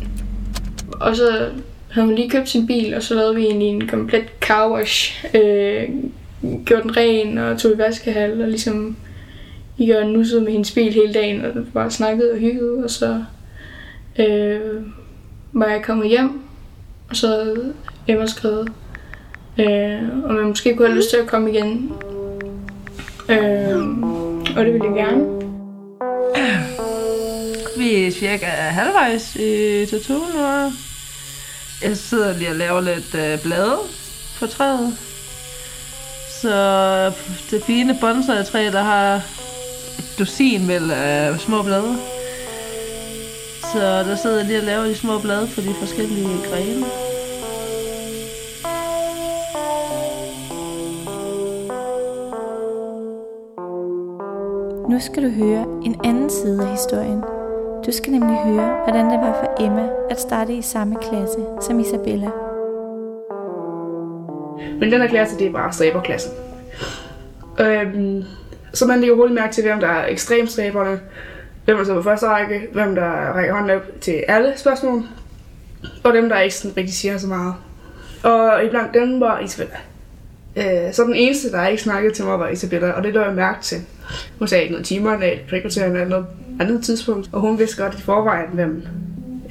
og 0.91 1.15
så 1.15 1.50
havde 1.89 2.08
hun 2.08 2.15
lige 2.15 2.29
købt 2.29 2.50
sin 2.50 2.67
bil, 2.67 2.94
og 2.94 3.03
så 3.03 3.13
lavede 3.13 3.36
vi 3.36 3.41
egentlig 3.41 3.67
en 3.67 3.88
komplet 3.88 4.25
car 4.41 4.72
wash. 4.72 5.25
Øh, 5.34 5.89
gjorde 6.65 6.84
den 6.84 6.98
ren 6.98 7.38
og 7.38 7.58
tog 7.58 7.72
i 7.72 7.77
vaskehal 7.77 8.41
og 8.41 8.48
ligesom 8.48 8.96
Jørgen 9.79 10.13
nussede 10.13 10.41
med 10.41 10.51
hendes 10.51 10.72
bil 10.72 10.93
hele 10.93 11.13
dagen, 11.13 11.46
og 11.46 11.53
bare 11.74 11.91
snakkede 11.91 12.31
og 12.31 12.38
hyggede, 12.38 12.84
og 12.84 12.89
så 12.89 13.24
øh, 14.19 14.60
var 15.53 15.67
jeg 15.67 15.84
kommet 15.84 16.10
hjem, 16.10 16.41
og 17.10 17.15
så 17.15 17.27
havde 17.27 17.74
Emma 18.07 18.25
skrevet, 18.25 18.72
øh, 19.60 20.29
om 20.29 20.38
jeg 20.38 20.46
måske 20.46 20.75
kunne 20.75 20.88
have 20.88 20.98
lyst 20.98 21.10
til 21.10 21.17
at 21.17 21.27
komme 21.27 21.51
igen. 21.51 21.91
Øh, 23.29 23.77
og 24.57 24.65
det 24.65 24.74
ville 24.74 24.86
jeg 24.86 24.96
gerne. 24.96 25.38
Vi 27.77 28.05
er 28.05 28.12
cirka 28.12 28.46
halvvejs 28.46 29.36
i 29.36 29.86
tatooen 29.86 30.31
nu. 30.36 30.72
Jeg 31.84 31.98
sidder 31.98 32.38
lige 32.38 32.50
og 32.50 32.55
laver 32.55 32.81
lidt 32.81 33.15
øh, 33.15 33.43
blade 33.43 33.77
på 34.39 34.48
træet. 34.48 34.98
Så 36.41 37.12
det 37.51 37.63
fine 37.63 37.98
bonsai-træ, 38.01 38.72
der 38.72 38.84
har 38.84 39.22
dusin 40.20 40.68
vel 40.68 40.92
af 40.92 41.39
små 41.39 41.63
blade. 41.63 41.96
Så 43.74 43.80
der 43.80 44.16
sidder 44.16 44.38
jeg 44.38 44.46
lige 44.46 44.60
og 44.60 44.63
laver 44.63 44.84
de 44.84 44.96
små 44.96 45.20
blade 45.20 45.48
for 45.48 45.62
de 45.62 45.74
forskellige 45.74 46.38
grene. 46.50 46.86
Nu 54.89 55.00
skal 55.00 55.24
du 55.24 55.30
høre 55.30 55.66
en 55.86 55.96
anden 56.04 56.30
side 56.30 56.63
af 56.63 56.72
historien. 56.72 57.22
Du 57.86 57.92
skal 57.92 58.12
nemlig 58.12 58.38
høre, 58.38 58.84
hvordan 58.84 59.06
det 59.06 59.20
var 59.20 59.34
for 59.34 59.63
Emma 59.66 59.88
at 60.10 60.20
starte 60.20 60.54
i 60.54 60.62
samme 60.62 60.96
klasse 61.01 61.38
som 61.62 61.80
Isabella. 61.80 62.30
Men 64.80 64.92
den 64.92 65.01
her 65.01 65.08
klasse, 65.08 65.38
det 65.39 65.48
er 65.48 65.51
bare 65.51 65.74
stræberklassen. 65.74 66.32
Øhm, 67.60 68.24
så 68.77 68.86
man 68.86 69.00
lægger 69.00 69.15
hurtigt 69.15 69.36
mærke 69.36 69.53
til, 69.53 69.63
hvem 69.63 69.79
der 69.79 69.88
er 69.88 70.07
ekstremstræberne, 70.07 71.00
hvem 71.65 71.77
der 71.77 71.84
sidder 71.84 72.00
på 72.00 72.03
første 72.03 72.27
række, 72.27 72.67
hvem 72.74 72.96
der 72.96 73.10
rækker 73.34 73.53
hånden 73.53 73.77
op 73.77 73.81
til 74.01 74.24
alle 74.27 74.53
spørgsmål, 74.55 75.03
og 76.03 76.13
dem, 76.13 76.29
der 76.29 76.39
ikke 76.39 76.55
sådan 76.55 76.77
rigtig 76.77 76.96
siger 76.96 77.17
så 77.17 77.27
meget. 77.27 77.53
Og 78.24 78.65
iblandt 78.65 78.93
dem 78.93 79.19
var 79.19 79.39
Isabella. 79.39 79.77
Øh, 80.55 80.93
så 80.93 81.03
den 81.03 81.15
eneste, 81.15 81.51
der 81.51 81.67
ikke 81.67 81.84
snakkede 81.84 82.13
til 82.13 82.25
mig, 82.25 82.39
var 82.39 82.48
Isabella, 82.48 82.91
og 82.91 83.03
det 83.03 83.13
lå 83.13 83.22
jeg 83.22 83.34
mærke 83.34 83.62
til. 83.62 83.77
Hun 84.39 84.48
sagde 84.48 84.63
ikke 84.63 84.72
noget 84.72 84.86
timer, 84.86 85.13
eller 85.13 85.38
frikvarteren 85.50 85.91
eller 85.91 86.07
noget 86.07 86.25
andet 86.60 86.84
tidspunkt, 86.84 87.29
og 87.31 87.41
hun 87.41 87.60
vidste 87.60 87.84
godt 87.84 87.96
i 87.96 88.01
forvejen, 88.01 88.50
hvem 88.53 88.84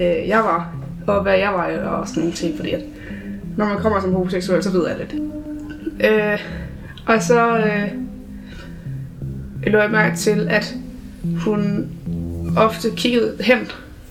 øh, 0.00 0.28
jeg 0.28 0.38
var, 0.38 0.74
og 1.06 1.22
hvad 1.22 1.38
jeg 1.38 1.52
var, 1.52 1.76
og 1.76 2.08
sådan 2.08 2.20
nogle 2.20 2.34
ting, 2.36 2.56
fordi 2.56 2.70
at 2.70 2.80
når 3.56 3.64
man 3.64 3.78
kommer 3.78 4.00
som 4.00 4.12
homoseksuel, 4.12 4.62
så 4.62 4.70
ved 4.70 4.88
jeg 4.88 4.96
lidt. 4.98 5.14
Øh, 6.04 6.40
og 7.06 7.22
så 7.22 7.58
øh, 7.58 8.05
lå 9.72 9.78
jeg 9.78 9.90
mærke 9.90 10.16
til, 10.16 10.46
at 10.50 10.74
hun 11.38 11.88
ofte 12.56 12.88
kiggede 12.96 13.36
hen. 13.40 13.58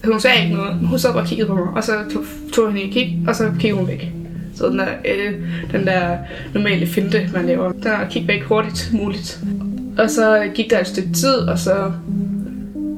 Hun 0.05 0.19
sagde 0.19 0.43
ikke 0.43 0.55
noget, 0.55 0.75
hun 0.75 0.99
sad 0.99 1.13
bare 1.13 1.21
og 1.21 1.27
kiggede 1.27 1.47
på 1.47 1.55
mig, 1.55 1.73
og 1.75 1.83
så 1.83 1.91
tog, 2.13 2.23
tog 2.53 2.67
hende 2.67 2.81
i 2.81 2.89
kig, 2.89 3.19
og 3.27 3.35
så 3.35 3.51
kiggede 3.59 3.79
hun 3.79 3.87
væk. 3.87 4.11
Så 4.55 4.69
den 4.69 4.79
der, 4.79 4.87
øh, 5.05 5.33
den 5.71 5.87
der 5.87 6.17
normale 6.53 6.87
finte, 6.87 7.29
man 7.33 7.45
laver, 7.45 7.71
der 7.71 8.09
kig 8.09 8.27
væk 8.27 8.43
hurtigt 8.43 8.89
muligt. 8.93 9.39
Og 9.97 10.09
så 10.09 10.49
gik 10.55 10.69
der 10.69 10.79
et 10.79 10.87
stykke 10.87 11.13
tid, 11.13 11.35
og 11.35 11.59
så 11.59 11.91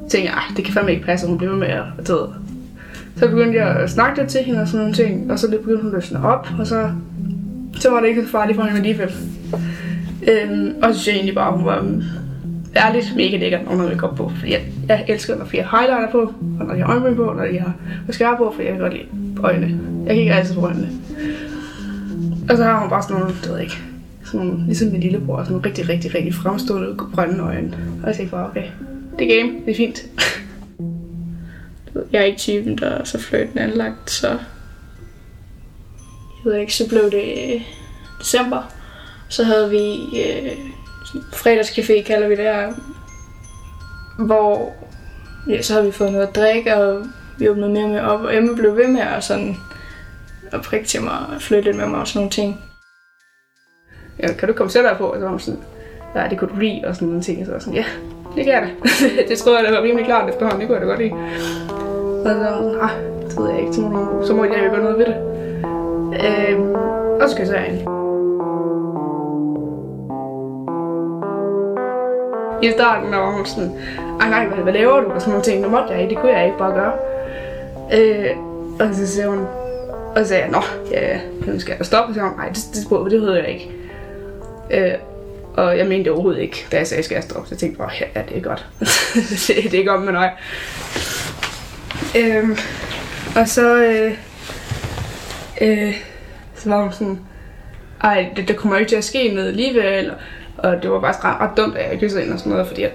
tænkte 0.00 0.30
jeg, 0.30 0.34
ah, 0.36 0.56
det 0.56 0.64
kan 0.64 0.74
fandme 0.74 0.92
ikke 0.92 1.04
passe, 1.04 1.26
at 1.26 1.28
hun 1.28 1.38
bliver 1.38 1.56
med 1.56 1.68
at 1.68 1.84
tage. 2.04 2.18
Så 3.16 3.28
begyndte 3.28 3.58
jeg 3.58 3.68
at 3.68 3.90
snakke 3.90 4.18
lidt 4.20 4.30
til 4.30 4.40
hende 4.40 4.60
og 4.60 4.68
sådan 4.68 4.80
nogle 4.80 4.94
ting, 4.94 5.32
og 5.32 5.38
så 5.38 5.50
begyndte 5.50 5.82
hun 5.82 5.90
at 5.90 5.94
løsne 5.94 6.24
op, 6.24 6.48
og 6.58 6.66
så, 6.66 6.90
så 7.74 7.90
var 7.90 8.00
det 8.00 8.08
ikke 8.08 8.24
så 8.24 8.28
farligt 8.28 8.56
for 8.56 8.62
hende 8.62 8.76
alligevel. 8.76 9.12
Øhm, 10.28 10.74
og 10.82 10.94
så 10.94 11.00
synes 11.00 11.06
jeg 11.06 11.14
egentlig 11.14 11.34
bare, 11.34 11.48
at 11.48 11.58
hun 11.58 11.66
var 11.66 12.00
ærligt 12.76 13.16
mega 13.16 13.36
lækker, 13.36 13.62
når 13.62 13.70
hun 13.70 14.00
op 14.00 14.16
på. 14.16 14.32
Fordi 14.38 14.52
jeg, 14.52 14.62
jeg 14.88 15.04
elsker, 15.08 15.36
når 15.36 15.48
jeg 15.54 15.66
har 15.66 15.78
highlighter 15.78 16.10
på, 16.12 16.34
og 16.60 16.66
når 16.66 16.74
jeg 16.74 16.86
har 16.86 16.92
øjenbryn 16.92 17.16
på, 17.16 17.32
når 17.36 17.42
jeg 17.42 17.62
har 17.62 17.74
mascara 18.06 18.36
på, 18.36 18.52
for 18.54 18.62
jeg 18.62 18.72
kan 18.72 18.80
godt 18.80 18.92
lide 18.92 19.06
øjnene. 19.42 19.80
Jeg 20.06 20.14
kigger 20.14 20.34
altid 20.34 20.54
på 20.54 20.60
øjnene. 20.60 20.88
Og 22.50 22.56
så 22.56 22.64
har 22.64 22.80
hun 22.80 22.90
bare 22.90 23.02
sådan 23.02 23.16
nogle, 23.16 23.34
det 23.34 23.48
ved 23.48 23.54
jeg 23.54 23.64
ikke, 23.64 23.78
sådan 24.24 24.46
nogle, 24.46 24.66
ligesom 24.66 24.88
min 24.88 25.00
lillebror, 25.00 25.38
sådan 25.38 25.52
nogle 25.52 25.68
rigtig, 25.68 25.88
rigtig, 25.88 26.14
rigtig 26.14 26.34
fremstående 26.34 26.94
grønne 26.96 27.42
øjne. 27.42 27.76
Og 28.02 28.08
jeg 28.08 28.16
tænkte 28.16 28.36
bare, 28.36 28.50
okay, 28.50 28.64
det 29.18 29.32
er 29.32 29.42
game, 29.42 29.52
det 29.66 29.70
er 29.70 29.76
fint. 29.76 30.06
Jeg 32.12 32.20
er 32.20 32.24
ikke 32.24 32.38
typen, 32.38 32.78
der 32.78 32.86
er 32.86 33.04
så 33.04 33.18
fløjten 33.18 33.58
anlagt, 33.58 34.10
så... 34.10 34.28
Jeg 36.44 36.52
ved 36.52 36.60
ikke, 36.60 36.74
så 36.74 36.88
blev 36.88 37.02
det 37.10 37.54
øh, 37.54 37.62
december. 38.20 38.72
Så 39.28 39.44
havde 39.44 39.70
vi 39.70 39.94
øh, 39.94 40.52
fredagscafé, 41.14 42.02
kalder 42.02 42.28
vi 42.28 42.36
det 42.36 42.44
her. 42.44 42.72
Hvor 44.18 44.72
ja, 45.48 45.62
så 45.62 45.72
havde 45.72 45.86
vi 45.86 45.92
fået 45.92 46.12
noget 46.12 46.26
at 46.26 46.36
drikke, 46.36 46.76
og 46.76 47.06
vi 47.38 47.48
åbnede 47.48 47.70
mere 47.70 47.88
med 47.88 48.00
op, 48.00 48.20
og 48.20 48.36
Emma 48.36 48.54
blev 48.54 48.76
ved 48.76 48.88
med 48.88 49.00
at 49.00 49.24
sådan 49.24 49.56
at 50.52 50.62
prikke 50.62 50.86
til 50.86 51.02
mig 51.02 51.18
og 51.34 51.42
flytte 51.42 51.64
lidt 51.64 51.76
med 51.76 51.86
mig 51.86 52.00
og 52.00 52.08
sådan 52.08 52.18
nogle 52.18 52.30
ting. 52.30 52.60
Ja, 54.22 54.32
kan 54.32 54.48
du 54.48 54.54
komme 54.54 54.70
selv 54.70 54.86
på? 54.98 55.04
Og 55.04 55.16
så 55.16 55.22
var 55.22 55.30
hun 55.30 55.40
sådan, 55.40 55.60
nej, 56.14 56.28
det 56.28 56.38
kunne 56.38 56.50
du 56.50 56.60
lide, 56.60 56.82
og 56.84 56.94
sådan 56.94 57.08
nogle 57.08 57.22
ting. 57.22 57.40
Og 57.40 57.46
så 57.46 57.52
var 57.52 57.58
sådan, 57.58 57.74
ja, 57.74 57.84
det 58.36 58.44
kan 58.44 58.54
jeg 58.54 58.62
da. 58.62 58.68
det 59.28 59.38
troede 59.38 59.58
jeg, 59.58 59.68
det 59.68 59.76
var 59.76 59.82
rimelig 59.82 60.06
klart 60.06 60.28
efterhånden, 60.28 60.60
det 60.60 60.68
kunne 60.68 60.78
jeg 60.78 60.86
da 60.86 60.90
godt 60.90 61.00
lide. 61.00 61.12
Og 62.24 62.30
så 62.30 62.34
var 62.34 62.62
hun, 62.62 62.80
ah, 62.80 62.90
det 63.28 63.38
ved 63.38 63.50
jeg 63.50 63.60
ikke, 63.60 63.72
så 63.72 63.80
må, 63.80 64.26
så 64.26 64.34
må 64.34 64.44
jeg 64.44 64.64
jo 64.64 64.70
gøre 64.70 64.82
noget 64.82 64.98
ved 64.98 65.06
det. 65.06 65.16
Øhm, 66.24 66.74
og 67.20 67.28
så 67.28 67.34
skal 67.34 67.46
jeg 67.46 67.46
så 67.46 67.72
ind. 67.72 67.97
I 72.62 72.72
starten 72.72 73.12
der 73.12 73.30
hun 73.36 73.46
sådan, 73.46 73.72
ej 74.20 74.28
nej, 74.28 74.46
hvad, 74.46 74.62
hvad 74.62 74.72
laver 74.72 75.00
du? 75.00 75.10
Og 75.10 75.20
sådan 75.20 75.30
nogle 75.30 75.44
ting, 75.44 75.62
det 75.62 75.70
måtte 75.70 75.88
jeg 75.92 76.02
ikke, 76.02 76.10
det 76.10 76.18
kunne 76.18 76.32
jeg 76.32 76.46
ikke 76.46 76.58
bare 76.58 76.72
gøre. 76.72 76.92
Øh, 77.92 78.36
og 78.80 78.94
så 78.94 79.06
siger 79.06 79.28
hun, 79.28 79.38
og 80.16 80.18
så 80.18 80.24
sagde 80.24 80.42
jeg, 80.42 80.50
nå, 80.50 80.62
ja, 80.90 81.18
nu 81.46 81.60
skal 81.60 81.74
jeg 81.78 81.86
stoppe. 81.86 82.10
Og 82.10 82.14
så 82.14 82.20
sagde 82.20 82.28
hun, 82.28 82.38
nej, 82.38 82.48
det, 82.48 82.58
det, 82.74 83.10
det, 83.10 83.22
det 83.22 83.36
jeg 83.36 83.48
ikke. 83.48 83.70
Øh, 84.70 84.94
og 85.54 85.78
jeg 85.78 85.86
mente 85.86 86.04
det 86.04 86.12
overhovedet 86.12 86.40
ikke, 86.40 86.66
da 86.72 86.76
jeg 86.76 86.86
sagde, 86.86 87.02
skal 87.02 87.14
jeg 87.14 87.24
stoppe. 87.24 87.48
Så 87.48 87.54
jeg 87.54 87.58
tænkte 87.58 87.78
bare, 87.78 87.90
ja, 88.00 88.22
det 88.28 88.36
er 88.36 88.40
godt. 88.40 88.66
det, 89.46 89.56
det 89.64 89.74
er 89.74 89.78
ikke 89.78 89.92
om 89.92 90.00
med 90.00 90.12
nøje. 90.12 90.30
Øhm, 92.16 92.56
og 93.36 93.48
så, 93.48 93.76
øh, 93.76 94.12
øh, 95.60 95.94
så 96.54 96.68
var 96.68 96.82
hun 96.82 96.92
sådan, 96.92 97.20
ej, 98.02 98.26
det, 98.36 98.48
det 98.48 98.56
kommer 98.56 98.78
ikke 98.78 98.88
til 98.88 98.96
at 98.96 99.04
ske 99.04 99.32
noget 99.34 99.48
alligevel. 99.48 100.12
Og 100.58 100.82
det 100.82 100.90
var 100.90 101.00
bare 101.00 101.12
ret, 101.12 101.40
ret 101.40 101.56
dumt, 101.56 101.76
at 101.76 101.90
jeg 101.92 102.00
kyssede 102.00 102.24
ind 102.24 102.32
og 102.32 102.38
sådan 102.38 102.52
noget, 102.52 102.66
fordi 102.66 102.82
at, 102.82 102.92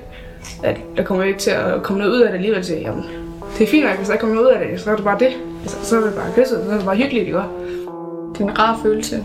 at 0.64 0.78
der 0.98 1.04
kommer 1.04 1.24
ikke 1.24 1.40
til 1.40 1.52
at 1.52 1.84
komme 1.84 2.00
noget 2.02 2.14
ud 2.14 2.22
af 2.22 2.28
det 2.28 2.36
alligevel. 2.36 2.66
Så 2.66 2.76
jamen, 2.76 3.04
det 3.58 3.64
er 3.64 3.68
fint 3.68 3.86
nok, 3.86 3.96
hvis 3.96 4.08
der 4.08 4.14
ikke 4.14 4.22
kommer 4.22 4.36
noget 4.36 4.48
ud 4.48 4.54
af 4.54 4.68
det, 4.68 4.82
så 4.82 4.92
er 4.92 4.96
det 4.96 5.06
bare 5.06 5.20
det. 5.20 5.32
Altså, 5.62 5.78
så 5.84 5.98
er 5.98 6.02
det 6.02 6.14
bare 6.14 6.32
kysset, 6.36 6.64
så 6.66 6.72
er 6.72 6.76
det 6.76 6.86
bare 6.86 6.96
hyggeligt, 6.96 7.26
ikke? 7.26 7.40
Det 8.34 8.42
er 8.42 8.44
en 8.46 8.60
rar 8.60 8.80
følelse. 8.84 9.24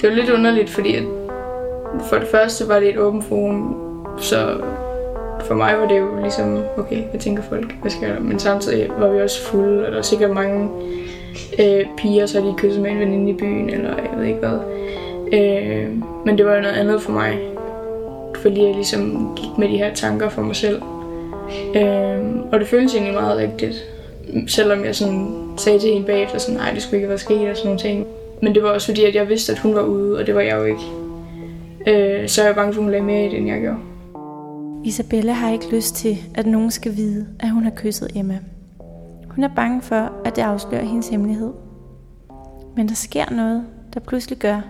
Det 0.00 0.08
var 0.08 0.14
lidt 0.14 0.30
underligt, 0.30 0.70
fordi 0.70 0.94
at 0.94 1.02
for 2.08 2.16
det 2.16 2.28
første 2.28 2.68
var 2.68 2.80
det 2.80 2.88
et 2.88 2.98
åbent 2.98 3.24
forum, 3.24 3.76
så 4.18 4.60
for 5.44 5.54
mig 5.54 5.78
var 5.78 5.88
det 5.88 5.98
jo 5.98 6.20
ligesom, 6.20 6.58
okay, 6.76 7.02
hvad 7.10 7.20
tænker 7.20 7.42
folk, 7.42 7.74
hvad 7.80 7.90
skal 7.90 8.08
jeg 8.08 8.22
Men 8.22 8.38
samtidig 8.38 8.90
var 8.98 9.08
vi 9.08 9.20
også 9.20 9.42
fulde, 9.42 9.84
og 9.84 9.88
der 9.88 9.94
var 9.94 10.02
sikkert 10.02 10.30
mange 10.30 10.70
øh, 11.58 11.86
piger, 11.96 12.26
så 12.26 12.40
de 12.40 12.54
kysset 12.58 12.82
med 12.82 12.90
en 12.90 12.98
veninde 12.98 13.30
i 13.30 13.34
byen, 13.34 13.70
eller 13.70 13.88
jeg 13.88 14.18
ved 14.18 14.24
ikke 14.24 14.38
hvad. 14.38 14.58
Øh, 15.32 15.88
men 16.26 16.38
det 16.38 16.46
var 16.46 16.54
jo 16.54 16.60
noget 16.60 16.76
andet 16.76 17.02
for 17.02 17.12
mig, 17.12 17.38
fordi 18.38 18.64
jeg 18.64 18.74
ligesom 18.74 19.32
gik 19.36 19.58
med 19.58 19.68
de 19.68 19.76
her 19.76 19.94
tanker 19.94 20.28
for 20.28 20.42
mig 20.42 20.56
selv. 20.56 20.82
Øh, 21.76 22.18
og 22.52 22.60
det 22.60 22.68
føltes 22.68 22.94
egentlig 22.94 23.14
meget 23.14 23.38
rigtigt, 23.38 23.84
selvom 24.46 24.84
jeg 24.84 24.96
sådan 24.96 25.28
sagde 25.56 25.78
til 25.78 25.90
hende 25.92 26.06
bagefter, 26.06 26.38
sådan, 26.38 26.60
nej, 26.60 26.72
det 26.72 26.82
skulle 26.82 26.96
ikke 26.96 27.08
være 27.08 27.18
sket 27.18 27.50
og 27.50 27.56
sådan 27.56 27.66
nogle 27.66 27.80
ting. 27.80 28.06
Men 28.42 28.54
det 28.54 28.62
var 28.62 28.68
også 28.68 28.86
fordi, 28.86 29.04
at 29.04 29.14
jeg 29.14 29.28
vidste, 29.28 29.52
at 29.52 29.58
hun 29.58 29.74
var 29.74 29.82
ude, 29.82 30.18
og 30.18 30.26
det 30.26 30.34
var 30.34 30.40
jeg 30.40 30.56
jo 30.56 30.64
ikke. 30.64 30.82
Øh, 31.86 32.28
så 32.28 32.42
er 32.42 32.46
jeg 32.46 32.54
bange 32.54 32.72
for, 32.72 32.80
at 32.80 32.84
hun 32.84 32.90
lagde 32.90 33.04
mere 33.04 33.26
i 33.26 33.28
det, 33.28 33.38
end 33.38 33.48
jeg 33.48 33.60
gjorde. 33.60 33.78
Isabella 34.84 35.32
har 35.32 35.52
ikke 35.52 35.74
lyst 35.76 35.94
til, 35.94 36.18
at 36.34 36.46
nogen 36.46 36.70
skal 36.70 36.96
vide, 36.96 37.26
at 37.40 37.50
hun 37.50 37.64
har 37.64 37.72
kysset 37.76 38.08
Emma. 38.14 38.38
Hun 39.28 39.44
er 39.44 39.50
bange 39.56 39.82
for, 39.82 40.12
at 40.24 40.36
det 40.36 40.42
afslører 40.42 40.84
hendes 40.84 41.08
hemmelighed. 41.08 41.52
Men 42.76 42.88
der 42.88 42.94
sker 42.94 43.30
noget, 43.30 43.64
der 43.94 44.00
pludselig 44.00 44.38
gør, 44.38 44.60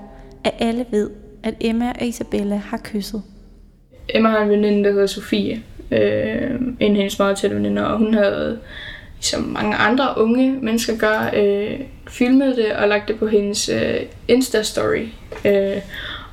at 0.44 0.54
alle 0.58 0.86
ved, 0.90 1.10
at 1.42 1.54
Emma 1.60 1.92
og 2.00 2.06
Isabella 2.06 2.56
har 2.56 2.80
kysset. 2.84 3.22
Emma 4.14 4.28
har 4.28 4.42
en 4.42 4.50
veninde, 4.50 4.84
der 4.84 4.92
hedder 4.92 5.06
Sofie. 5.06 5.62
Øh, 5.90 6.50
en 6.80 6.90
af 6.92 6.96
hendes 6.96 7.18
meget 7.18 7.38
tætte 7.38 7.56
veninder, 7.56 7.82
og 7.82 7.98
hun 7.98 8.14
havde, 8.14 8.58
som 9.20 9.42
mange 9.42 9.76
andre 9.76 10.14
unge 10.16 10.58
mennesker 10.62 10.96
gør, 10.98 11.30
øh, 11.36 11.80
filmet 12.08 12.56
det 12.56 12.72
og 12.72 12.88
lagt 12.88 13.08
det 13.08 13.18
på 13.18 13.26
hendes 13.26 13.68
øh, 13.68 14.00
Insta-story. 14.30 15.06
Øh, 15.48 15.76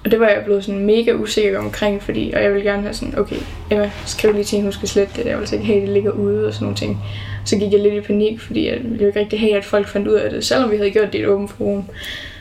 og 0.05 0.11
det 0.11 0.19
var 0.19 0.27
jeg 0.27 0.41
blevet 0.45 0.63
sådan 0.63 0.85
mega 0.85 1.13
usikker 1.13 1.59
omkring, 1.59 2.03
fordi, 2.03 2.31
og 2.35 2.43
jeg 2.43 2.53
ville 2.53 2.69
gerne 2.69 2.81
have 2.81 2.93
sådan, 2.93 3.19
okay, 3.19 3.35
Emma, 3.71 3.91
skriv 4.05 4.33
lige 4.33 4.43
til 4.43 4.55
hende, 4.55 4.65
hun 4.65 4.71
skal 4.71 4.87
slette 4.87 5.23
det. 5.23 5.29
Jeg 5.29 5.39
vil 5.39 5.53
ikke 5.53 5.65
have, 5.65 5.81
det 5.81 5.89
ligger 5.89 6.11
ude 6.11 6.47
og 6.47 6.53
sådan 6.53 6.65
nogle 6.65 6.77
ting. 6.77 6.97
Så 7.45 7.57
gik 7.57 7.71
jeg 7.71 7.81
lidt 7.81 7.93
i 7.93 8.01
panik, 8.01 8.39
fordi 8.39 8.67
jeg 8.67 8.79
ville 8.83 9.01
jo 9.01 9.07
ikke 9.07 9.19
rigtig 9.19 9.39
have, 9.39 9.57
at 9.57 9.65
folk 9.65 9.87
fandt 9.87 10.07
ud 10.07 10.13
af 10.13 10.29
det, 10.29 10.45
selvom 10.45 10.71
vi 10.71 10.77
havde 10.77 10.91
gjort 10.91 11.13
det 11.13 11.19
i 11.19 11.21
et 11.21 11.27
åbent 11.27 11.51
forum. 11.51 11.83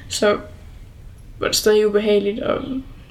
Så 0.08 0.36
var 1.38 1.46
det 1.46 1.56
stadig 1.56 1.88
ubehageligt, 1.88 2.40
og 2.40 2.62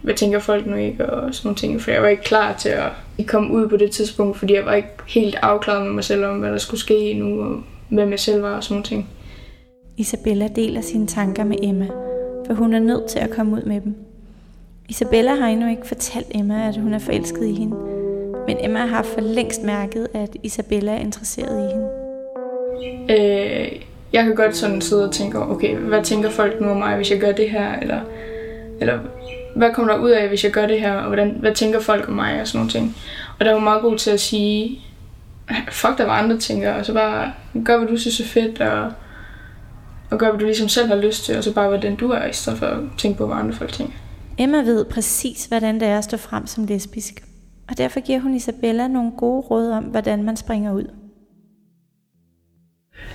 hvad 0.04 0.14
tænker 0.14 0.40
folk 0.40 0.66
nu 0.66 0.76
ikke, 0.76 1.06
og 1.06 1.36
sådan 1.36 1.48
nogle 1.48 1.58
ting. 1.58 1.82
For 1.82 1.92
jeg 1.92 2.02
var 2.02 2.08
ikke 2.08 2.24
klar 2.24 2.54
til 2.54 2.70
at 2.70 2.92
komme 3.28 3.54
ud 3.54 3.68
på 3.70 3.78
det 3.78 3.92
tidspunkt, 3.92 4.38
fordi 4.38 4.54
jeg 4.54 4.66
var 4.66 4.74
ikke 4.74 4.90
helt 5.08 5.36
afklaret 5.42 5.86
med 5.86 5.94
mig 5.94 6.04
selv 6.04 6.26
om, 6.26 6.40
hvad 6.40 6.52
der 6.52 6.58
skulle 6.58 6.80
ske 6.80 7.14
nu, 7.14 7.42
og 7.42 7.64
hvem 7.90 8.12
jeg 8.12 8.20
selv 8.20 8.44
var 8.44 8.56
og 8.56 8.64
sådan 8.64 8.74
nogle 8.74 8.86
ting. 8.86 9.10
Isabella 9.98 10.48
deler 10.48 10.82
sine 10.82 11.08
tanker 11.08 11.44
med 11.44 11.58
Emma, 11.64 11.88
for 12.48 12.54
hun 12.54 12.74
er 12.74 12.80
nødt 12.80 13.06
til 13.08 13.20
at 13.20 13.30
komme 13.30 13.56
ud 13.56 13.62
med 13.62 13.82
dem. 13.82 13.96
Isabella 14.90 15.36
har 15.36 15.48
endnu 15.48 15.70
ikke 15.70 15.88
fortalt 15.88 16.28
Emma, 16.36 16.68
at 16.68 16.78
hun 16.78 16.94
er 16.94 17.00
forelsket 17.00 17.46
i 17.46 17.54
hende. 17.54 17.76
Men 18.48 18.58
Emma 18.60 18.80
har 18.80 19.04
for 19.04 19.22
længst 19.22 19.64
mærket, 19.64 20.08
at 20.14 20.30
Isabella 20.44 20.92
er 20.92 21.00
interesseret 21.00 21.70
i 21.70 21.74
hende. 21.74 21.90
Øh, 23.10 23.82
jeg 24.14 24.24
kan 24.24 24.36
godt 24.36 24.56
sådan 24.56 24.82
sidde 24.82 25.08
og 25.08 25.12
tænke, 25.12 25.40
okay, 25.40 25.76
hvad 25.78 26.04
tænker 26.04 26.30
folk 26.30 26.62
nu 26.62 26.70
om 26.70 26.78
mig, 26.78 26.96
hvis 26.96 27.12
jeg 27.12 27.20
gør 27.20 27.32
det 27.32 27.50
her? 27.50 27.80
Eller, 27.80 28.02
eller 28.80 29.00
hvad 29.56 29.74
kommer 29.74 29.94
der 29.94 30.00
ud 30.00 30.10
af, 30.10 30.28
hvis 30.28 30.44
jeg 30.44 30.52
gør 30.52 30.68
det 30.68 30.80
her? 30.80 30.94
Og 30.94 31.08
hvordan, 31.08 31.38
hvad 31.40 31.56
tænker 31.56 31.80
folk 31.80 32.08
om 32.08 32.14
mig? 32.14 32.42
Og 32.42 32.48
sådan 32.48 32.58
nogle 32.58 32.72
ting. 32.72 32.96
Og 33.40 33.46
der 33.46 33.54
var 33.54 33.60
meget 33.60 33.82
god 33.82 33.98
til 33.98 34.12
at 34.12 34.20
sige, 34.20 34.80
fuck 35.72 35.98
der 35.98 36.06
var 36.06 36.14
andre 36.14 36.38
tænker, 36.38 36.74
og 36.74 36.86
så 36.86 36.94
bare 36.94 37.34
gør, 37.66 37.78
hvad 37.78 37.88
du 37.88 37.98
synes 37.98 38.20
er 38.20 38.26
fedt, 38.26 38.62
og, 38.62 38.92
og 40.10 40.18
gør, 40.18 40.30
hvad 40.30 40.40
du 40.40 40.46
ligesom 40.46 40.70
selv 40.70 40.88
har 40.88 40.96
lyst 40.96 41.26
til, 41.26 41.38
og 41.38 41.44
så 41.44 41.54
bare 41.54 41.72
være 41.72 41.82
den 41.82 41.96
du 41.96 42.10
er, 42.10 42.26
i 42.26 42.34
stedet 42.34 42.60
for 42.60 42.66
at 42.66 42.80
tænke 42.98 43.18
på, 43.18 43.28
hvad 43.28 43.38
andre 43.38 43.54
folk 43.54 43.72
tænker. 43.72 43.94
Emma 44.38 44.58
ved 44.58 44.86
præcis, 44.86 45.46
hvordan 45.46 45.80
det 45.80 45.88
er 45.88 45.98
at 45.98 46.04
stå 46.04 46.18
frem 46.18 46.48
som 46.48 46.66
lesbisk. 46.66 47.24
Og 47.70 47.78
derfor 47.78 48.00
giver 48.00 48.20
hun 48.20 48.36
Isabella 48.36 48.88
nogle 48.88 49.12
gode 49.18 49.42
råd 49.42 49.72
om, 49.72 49.84
hvordan 49.84 50.24
man 50.24 50.38
springer 50.38 50.74
ud. 50.74 50.86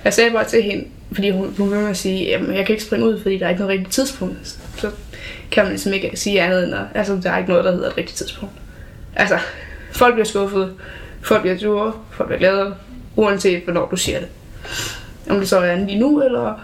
Jeg 0.03 0.13
sagde 0.13 0.31
bare 0.31 0.45
til 0.45 0.63
hende, 0.63 0.85
fordi 1.11 1.29
hun, 1.29 1.53
hun 1.57 1.69
ville 1.69 1.81
med 1.81 1.89
at 1.89 1.97
sige, 1.97 2.35
at 2.35 2.55
jeg 2.55 2.65
kan 2.65 2.73
ikke 2.73 2.83
springe 2.83 3.07
ud, 3.07 3.21
fordi 3.21 3.37
der 3.37 3.45
er 3.45 3.49
ikke 3.49 3.61
noget 3.61 3.73
rigtigt 3.73 3.93
tidspunkt. 3.93 4.59
Kan 5.51 5.63
man 5.63 5.71
ligesom 5.71 5.93
ikke 5.93 6.11
sige 6.15 6.41
andet 6.41 6.63
end, 6.63 6.73
at 6.75 6.85
altså, 6.93 7.19
der 7.23 7.31
er 7.31 7.37
ikke 7.37 7.49
noget, 7.49 7.65
der 7.65 7.71
hedder 7.71 7.89
et 7.89 7.97
rigtigt 7.97 8.17
tidspunkt. 8.17 8.55
Altså, 9.15 9.39
folk 9.91 10.13
bliver 10.13 10.25
skuffet, 10.25 10.73
folk 11.21 11.41
bliver 11.41 11.57
sure, 11.57 11.93
folk 12.11 12.27
bliver 12.27 12.39
glade, 12.39 12.75
uanset 13.15 13.63
hvornår 13.63 13.87
du 13.87 13.95
siger 13.95 14.19
det. 14.19 14.27
Om 15.29 15.39
det 15.39 15.49
så 15.49 15.59
er 15.59 15.75
lige 15.75 15.99
nu, 15.99 16.21
eller 16.21 16.59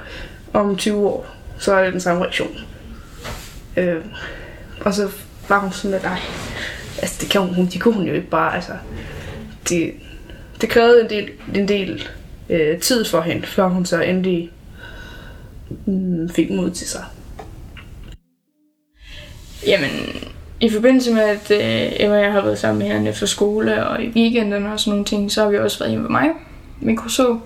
om 0.54 0.77
20 0.77 1.08
år, 1.08 1.36
så 1.60 1.74
er 1.74 1.84
det 1.84 1.94
den 1.94 2.01
samme 2.01 2.22
reaktion. 2.22 2.58
Øh, 3.77 4.01
og 4.82 4.94
så 4.94 5.12
var 5.50 5.60
hun 5.60 5.72
sådan, 5.72 5.94
at 5.94 6.04
nej, 6.04 6.20
altså 7.01 7.18
det 7.22 7.30
kan 7.30 7.42
hun, 7.42 7.65
de 7.65 7.80
kunne 7.80 7.94
hun 7.94 8.08
jo 8.08 8.13
ikke 8.13 8.30
bare, 8.30 8.56
altså, 8.56 8.72
det, 9.70 9.94
det 10.62 10.70
krævede 10.70 11.01
en 11.01 11.10
del, 11.10 11.30
en 11.56 11.68
del 11.68 12.08
øh, 12.50 12.80
tid 12.80 13.06
for 13.06 13.22
hende, 13.22 13.48
før 13.48 13.68
hun 13.68 13.86
så 13.86 14.01
endelig 14.01 14.51
mm, 15.86 16.30
fik 16.30 16.50
mod 16.50 16.72
til 16.72 16.88
sig. 16.88 17.04
Jamen, 19.67 19.89
i 20.60 20.69
forbindelse 20.69 21.13
med, 21.13 21.22
at 21.22 21.51
øh, 21.51 21.91
Emma 22.00 22.17
og 22.17 22.24
jeg 22.24 22.31
har 22.31 22.41
været 22.41 22.60
sammen 22.60 22.88
med 22.88 22.95
hende 22.95 23.10
efter 23.10 23.25
skole 23.25 23.88
og 23.88 24.03
i 24.03 24.10
weekenden 24.15 24.65
og 24.65 24.79
sådan 24.79 24.91
nogle 24.91 25.05
ting, 25.05 25.31
så 25.31 25.43
har 25.43 25.50
vi 25.50 25.57
også 25.57 25.79
været 25.79 25.91
hjemme 25.91 26.03
ved 26.03 26.12
mig, 26.12 26.29
min 26.81 26.95
kurso. 26.95 27.39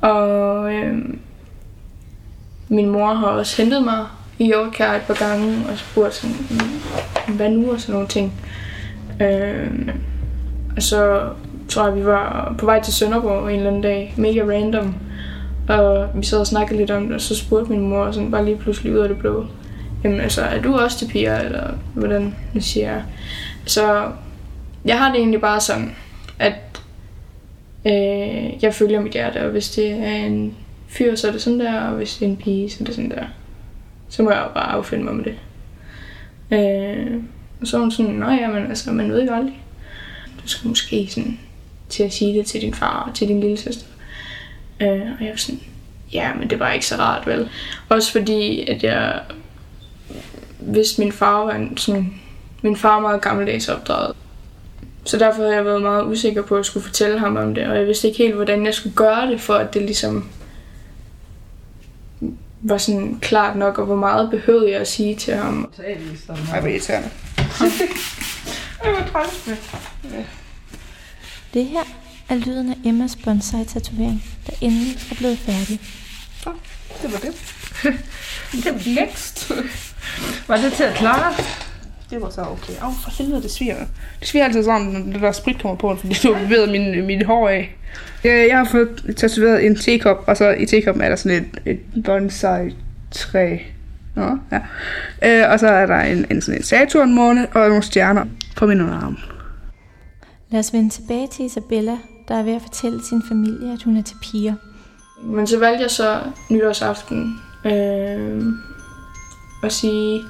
Og 0.00 0.74
øh, 0.74 0.98
min 2.68 2.88
mor 2.88 3.14
har 3.14 3.26
også 3.26 3.62
hentet 3.62 3.82
mig 3.84 4.06
i 4.38 4.46
Hjortkær 4.46 4.92
et 4.92 5.02
par 5.02 5.14
gange 5.14 5.64
og 5.70 5.78
spurgt 5.78 6.14
sådan, 6.14 6.36
mm, 6.50 7.34
hvad 7.34 7.50
nu 7.50 7.72
og 7.72 7.80
sådan 7.80 7.92
nogle 7.92 8.08
ting. 8.08 8.32
Øh, 9.22 9.88
og 10.76 10.82
så 10.82 11.28
tror 11.68 11.86
jeg, 11.86 11.96
vi 11.96 12.04
var 12.04 12.54
på 12.58 12.66
vej 12.66 12.82
til 12.82 12.94
Sønderborg 12.94 13.48
en 13.48 13.56
eller 13.56 13.68
anden 13.68 13.82
dag, 13.82 14.14
mega 14.16 14.42
random. 14.42 14.94
Og 15.68 16.08
vi 16.14 16.26
sad 16.26 16.40
og 16.40 16.46
snakkede 16.46 16.78
lidt 16.78 16.90
om 16.90 17.06
det, 17.06 17.14
og 17.14 17.20
så 17.20 17.36
spurgte 17.36 17.70
min 17.70 17.88
mor 17.88 18.10
sådan 18.10 18.30
bare 18.30 18.44
lige 18.44 18.56
pludselig 18.56 18.92
ud 18.92 18.98
af 18.98 19.08
det 19.08 19.18
blå. 19.18 19.46
Jamen 20.06 20.20
altså, 20.20 20.42
er 20.42 20.62
du 20.62 20.76
også 20.76 20.98
til 20.98 21.08
piger, 21.08 21.40
eller 21.40 21.70
hvordan 21.94 22.34
man 22.54 22.62
siger 22.62 22.90
jeg? 22.92 23.04
Så 23.64 24.10
jeg 24.84 24.98
har 24.98 25.10
det 25.10 25.18
egentlig 25.18 25.40
bare 25.40 25.60
sådan, 25.60 25.96
at 26.38 26.54
øh, 27.86 28.62
jeg 28.62 28.74
følger 28.74 29.00
mit 29.00 29.12
hjerte, 29.12 29.44
og 29.44 29.50
hvis 29.50 29.70
det 29.70 29.90
er 29.90 30.14
en 30.14 30.54
fyr, 30.88 31.14
så 31.14 31.28
er 31.28 31.32
det 31.32 31.42
sådan 31.42 31.60
der, 31.60 31.80
og 31.80 31.96
hvis 31.96 32.16
det 32.16 32.26
er 32.26 32.30
en 32.30 32.36
pige, 32.36 32.70
så 32.70 32.76
er 32.80 32.84
det 32.84 32.94
sådan 32.94 33.10
der. 33.10 33.24
Så 34.08 34.22
må 34.22 34.30
jeg 34.30 34.44
jo 34.48 34.54
bare 34.54 34.72
affinde 34.72 35.04
mig 35.04 35.14
med 35.14 35.24
det. 35.24 35.36
Øh, 36.50 37.20
og 37.60 37.66
så 37.66 37.76
er 37.76 37.80
hun 37.80 37.90
sådan, 37.90 38.12
nej, 38.12 38.38
jamen 38.40 38.66
altså, 38.66 38.92
man 38.92 39.12
ved 39.12 39.26
jo 39.26 39.34
aldrig. 39.34 39.60
Du 40.42 40.48
skal 40.48 40.68
måske 40.68 41.06
sådan 41.10 41.38
til 41.88 42.02
at 42.02 42.12
sige 42.12 42.38
det 42.38 42.46
til 42.46 42.60
din 42.60 42.74
far 42.74 43.04
og 43.08 43.14
til 43.14 43.28
din 43.28 43.40
lille 43.40 43.56
søster. 43.56 43.86
Øh, 44.80 44.88
og 44.88 45.24
jeg 45.24 45.30
var 45.30 45.36
sådan, 45.36 45.60
ja, 46.12 46.34
men 46.34 46.50
det 46.50 46.60
var 46.60 46.72
ikke 46.72 46.86
så 46.86 46.96
rart, 46.96 47.26
vel? 47.26 47.48
Også 47.88 48.12
fordi, 48.12 48.66
at 48.68 48.82
jeg 48.82 49.20
vidste, 50.60 51.00
min 51.00 51.12
far 51.12 51.44
var 51.44 51.52
en 51.52 51.76
sådan, 51.76 52.14
min 52.62 52.76
far 52.76 52.94
var 52.94 53.00
meget 53.00 53.20
gammeldags 53.20 53.68
opdraget. 53.68 54.16
Så 55.04 55.18
derfor 55.18 55.42
har 55.42 55.52
jeg 55.52 55.64
været 55.64 55.82
meget 55.82 56.04
usikker 56.04 56.42
på 56.42 56.56
at 56.56 56.66
skulle 56.66 56.84
fortælle 56.84 57.18
ham 57.18 57.36
om 57.36 57.54
det, 57.54 57.66
og 57.66 57.76
jeg 57.76 57.86
vidste 57.86 58.08
ikke 58.08 58.18
helt, 58.18 58.34
hvordan 58.34 58.66
jeg 58.66 58.74
skulle 58.74 58.96
gøre 58.96 59.26
det, 59.26 59.40
for 59.40 59.54
at 59.54 59.74
det 59.74 59.82
ligesom 59.82 60.28
var 62.60 62.78
sådan 62.78 63.18
klart 63.22 63.56
nok, 63.56 63.78
og 63.78 63.86
hvor 63.86 63.96
meget 63.96 64.30
behøvede 64.30 64.70
jeg 64.70 64.80
at 64.80 64.88
sige 64.88 65.14
til 65.14 65.34
ham. 65.34 65.72
Ej, 66.52 66.60
hvor 66.60 66.68
irriterende. 66.68 67.10
Ej, 68.82 68.90
hvor 68.90 69.08
træls. 69.12 69.48
Det 71.54 71.66
her 71.66 71.82
er 72.28 72.34
lyden 72.34 72.70
af 72.70 72.76
Emmas 72.84 73.16
bonsai-tatovering, 73.16 74.24
der 74.46 74.52
endelig 74.60 74.96
er 75.10 75.14
blevet 75.14 75.38
færdig. 75.38 75.80
Så, 76.42 76.50
det 77.02 77.12
var 77.12 77.18
det. 77.18 77.34
Det 78.52 78.86
next. 78.86 79.52
Var 80.48 80.56
det 80.56 80.72
til 80.72 80.82
at 80.82 80.94
klare? 80.94 81.34
Det 82.10 82.22
var 82.22 82.30
så 82.30 82.40
okay. 82.40 82.72
Åh, 82.82 82.88
oh, 82.88 82.94
for 83.02 83.10
helvede, 83.10 83.42
det 83.42 83.50
sviger. 83.50 83.76
Det 84.20 84.28
sviger 84.28 84.44
altid 84.44 84.64
sådan, 84.64 84.86
når 84.86 85.18
der 85.18 85.32
sprit 85.32 85.62
kommer 85.62 85.76
på, 85.76 85.96
fordi 85.96 86.14
du 86.22 86.32
har 86.32 86.42
bevæget 86.42 86.68
min, 86.68 87.06
min 87.06 87.24
hår 87.24 87.48
af. 87.48 87.76
Jeg, 88.24 88.48
jeg 88.48 88.58
har 88.58 88.64
fået 88.64 89.14
tatoveret 89.16 89.66
en 89.66 89.76
tekop, 89.76 90.24
og 90.26 90.36
så 90.36 90.50
i 90.50 90.66
tekoppen 90.66 91.04
er 91.04 91.08
der 91.08 91.16
sådan 91.16 91.50
et, 91.64 91.72
et 91.94 92.04
bonsai-træ. 92.04 93.58
Nå, 94.14 94.38
ja. 94.52 94.60
Øh, 95.22 95.52
og 95.52 95.60
så 95.60 95.68
er 95.68 95.86
der 95.86 96.00
en, 96.00 96.26
en 96.30 96.42
sådan 96.42 96.60
en 96.60 96.64
Saturn-måne 96.64 97.46
og 97.54 97.68
nogle 97.68 97.82
stjerner 97.82 98.24
på 98.56 98.66
min 98.66 98.80
underarm. 98.80 99.18
Lad 100.50 100.60
os 100.60 100.72
vende 100.72 100.90
tilbage 100.90 101.28
til 101.32 101.44
Isabella, 101.44 101.96
der 102.28 102.34
er 102.34 102.42
ved 102.42 102.54
at 102.54 102.62
fortælle 102.62 103.00
sin 103.08 103.22
familie, 103.28 103.72
at 103.72 103.82
hun 103.82 103.96
er 103.96 104.02
til 104.02 104.16
piger. 104.22 104.54
Men 105.22 105.46
så 105.46 105.58
valgte 105.58 105.82
jeg 105.82 105.90
så 105.90 106.20
nytårsaften 106.50 107.40
øh, 107.66 108.42
og 109.62 109.72
sige 109.72 110.24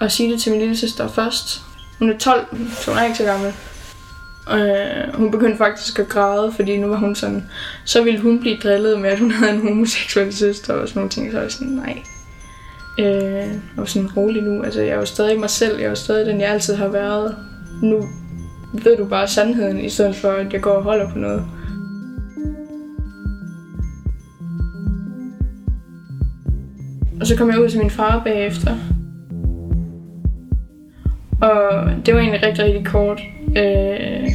og 0.00 0.12
sige 0.12 0.32
det 0.32 0.40
til 0.42 0.52
min 0.52 0.60
lille 0.60 0.76
søster 0.76 1.08
først. 1.08 1.62
Hun 1.98 2.10
er 2.10 2.18
12, 2.18 2.46
så 2.70 2.90
hun 2.90 2.98
er 2.98 3.04
ikke 3.04 3.16
så 3.16 3.24
gammel. 3.24 3.52
Øh, 4.52 5.14
hun 5.14 5.30
begyndte 5.30 5.58
faktisk 5.58 5.98
at 5.98 6.08
græde, 6.08 6.52
fordi 6.52 6.76
nu 6.76 6.86
var 6.86 6.96
hun 6.96 7.14
sådan, 7.14 7.44
så 7.84 8.02
ville 8.02 8.20
hun 8.20 8.40
blive 8.40 8.56
drillet 8.56 9.00
med, 9.00 9.10
at 9.10 9.18
hun 9.18 9.30
havde 9.30 9.52
en 9.52 9.62
homoseksuel 9.62 10.34
søster 10.34 10.74
og 10.74 10.88
sådan 10.88 10.98
nogle 10.98 11.10
ting. 11.10 11.30
Så 11.30 11.36
var 11.36 11.42
jeg 11.42 11.52
sådan, 11.52 11.72
nej. 11.72 12.02
Øh, 12.98 13.52
og 13.52 13.76
var 13.76 13.84
sådan 13.84 14.10
rolig 14.16 14.42
nu. 14.42 14.62
Altså, 14.62 14.80
jeg 14.80 14.90
er 14.90 14.96
jo 14.96 15.04
stadig 15.04 15.40
mig 15.40 15.50
selv. 15.50 15.78
Jeg 15.78 15.84
er 15.84 15.88
jo 15.88 15.94
stadig 15.94 16.26
den, 16.26 16.40
jeg 16.40 16.50
altid 16.50 16.74
har 16.74 16.88
været. 16.88 17.36
Nu 17.82 18.08
ved 18.72 18.96
du 18.96 19.04
bare 19.04 19.28
sandheden, 19.28 19.84
i 19.84 19.88
stedet 19.88 20.16
for, 20.16 20.30
at 20.30 20.52
jeg 20.52 20.60
går 20.60 20.72
og 20.72 20.82
holder 20.82 21.10
på 21.10 21.18
noget. 21.18 21.44
Og 27.20 27.26
så 27.26 27.36
kom 27.36 27.50
jeg 27.50 27.60
ud 27.60 27.68
til 27.68 27.78
min 27.78 27.90
far 27.90 28.22
bagefter. 28.24 28.76
Og 31.40 31.90
det 32.06 32.14
var 32.14 32.20
egentlig 32.20 32.46
rigtig, 32.46 32.64
rigtig 32.64 32.86
kort. 32.86 33.20
Øh, 33.56 34.28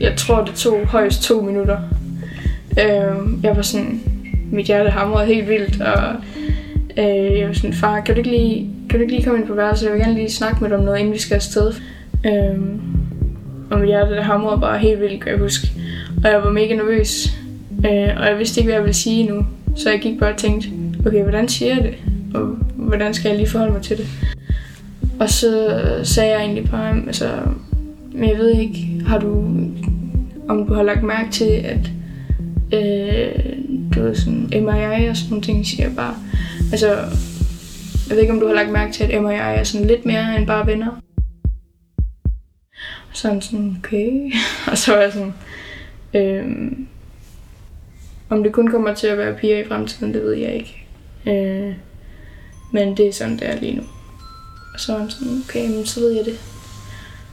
jeg 0.00 0.14
tror, 0.16 0.44
det 0.44 0.54
tog 0.54 0.86
højst 0.86 1.22
to 1.22 1.40
minutter. 1.40 1.78
Øh, 2.80 3.44
jeg 3.44 3.56
var 3.56 3.62
sådan, 3.62 4.00
mit 4.52 4.66
hjerte 4.66 4.90
hamrede 4.90 5.26
helt 5.26 5.48
vildt, 5.48 5.80
og 5.80 6.14
øh, 6.96 7.38
jeg 7.38 7.48
var 7.48 7.54
sådan, 7.54 7.72
far, 7.72 8.00
kan 8.00 8.14
du 8.14 8.18
ikke 8.18 8.30
lige, 8.30 8.70
kan 8.90 8.98
du 8.98 9.02
ikke 9.02 9.14
lige 9.14 9.24
komme 9.24 9.38
ind 9.40 9.48
på 9.48 9.54
værelset? 9.54 9.86
Jeg 9.86 9.94
vil 9.94 10.02
gerne 10.02 10.14
lige 10.14 10.30
snakke 10.30 10.60
med 10.60 10.70
dig 10.70 10.78
om 10.78 10.84
noget, 10.84 10.98
inden 10.98 11.14
vi 11.14 11.18
skal 11.18 11.34
afsted. 11.34 11.72
Øh, 12.26 12.58
og 13.70 13.78
mit 13.78 13.88
hjerte, 13.88 14.14
det 14.14 14.24
hamrede 14.24 14.60
bare 14.60 14.78
helt 14.78 15.00
vildt, 15.00 15.22
kan 15.22 15.32
jeg 15.32 15.40
huske. 15.40 15.68
Og 16.24 16.30
jeg 16.30 16.42
var 16.42 16.50
mega 16.50 16.74
nervøs, 16.74 17.38
øh, 17.84 18.20
og 18.20 18.26
jeg 18.26 18.38
vidste 18.38 18.60
ikke, 18.60 18.66
hvad 18.66 18.74
jeg 18.74 18.84
ville 18.84 18.94
sige 18.94 19.26
nu. 19.26 19.46
Så 19.76 19.90
jeg 19.90 20.00
gik 20.00 20.18
bare 20.18 20.32
og 20.32 20.36
tænkte, 20.36 20.68
okay, 21.06 21.22
hvordan 21.22 21.48
siger 21.48 21.74
jeg 21.74 21.84
det? 21.84 21.94
Og 22.34 22.46
hvordan 22.74 23.14
skal 23.14 23.28
jeg 23.28 23.38
lige 23.38 23.50
forholde 23.50 23.72
mig 23.72 23.82
til 23.82 23.98
det? 23.98 24.06
Og 25.20 25.30
så 25.30 25.80
sagde 26.04 26.30
jeg 26.30 26.40
egentlig 26.40 26.70
bare, 26.70 26.96
altså, 27.06 27.40
men 28.12 28.30
jeg 28.30 28.38
ved 28.38 28.54
ikke, 28.54 29.02
har 29.06 29.18
du, 29.18 29.30
om 30.48 30.66
du 30.66 30.74
har 30.74 30.82
lagt 30.82 31.02
mærke 31.02 31.30
til, 31.30 31.50
at 31.50 31.90
øh, 32.72 33.58
du 33.94 34.02
ved 34.02 34.14
sådan, 34.14 34.48
Emma 34.52 34.72
og 34.72 34.78
jeg 34.80 35.10
og 35.10 35.16
sådan 35.16 35.30
nogle 35.30 35.42
ting, 35.42 35.66
siger 35.66 35.86
jeg 35.86 35.96
bare. 35.96 36.14
Altså, 36.72 36.88
jeg 38.08 38.16
ved 38.16 38.20
ikke, 38.20 38.32
om 38.32 38.40
du 38.40 38.46
har 38.46 38.54
lagt 38.54 38.70
mærke 38.70 38.92
til, 38.92 39.04
at 39.04 39.14
Emma 39.14 39.28
og 39.28 39.34
jeg 39.34 39.58
er 39.58 39.64
sådan 39.64 39.86
lidt 39.86 40.06
mere 40.06 40.36
end 40.38 40.46
bare 40.46 40.66
venner. 40.66 41.00
Og 43.10 43.16
sådan 43.16 43.40
sådan, 43.40 43.76
okay. 43.78 44.32
og 44.70 44.78
så 44.78 44.92
var 44.92 45.00
jeg 45.00 45.12
sådan, 45.12 45.34
øh, 46.14 46.72
om 48.30 48.42
det 48.42 48.52
kun 48.52 48.68
kommer 48.68 48.94
til 48.94 49.06
at 49.06 49.18
være 49.18 49.34
piger 49.34 49.58
i 49.58 49.68
fremtiden, 49.68 50.14
det 50.14 50.22
ved 50.22 50.32
jeg 50.32 50.54
ikke. 50.54 50.87
Øh, 51.26 51.74
men 52.72 52.96
det 52.96 53.08
er 53.08 53.12
sådan, 53.12 53.38
det 53.38 53.48
er 53.48 53.60
lige 53.60 53.76
nu. 53.76 53.82
Og 54.74 54.80
så 54.80 54.92
var 54.92 55.00
han 55.00 55.10
sådan, 55.10 55.42
okay, 55.44 55.70
men 55.70 55.86
så 55.86 56.00
ved 56.00 56.10
jeg 56.10 56.24
det. 56.24 56.40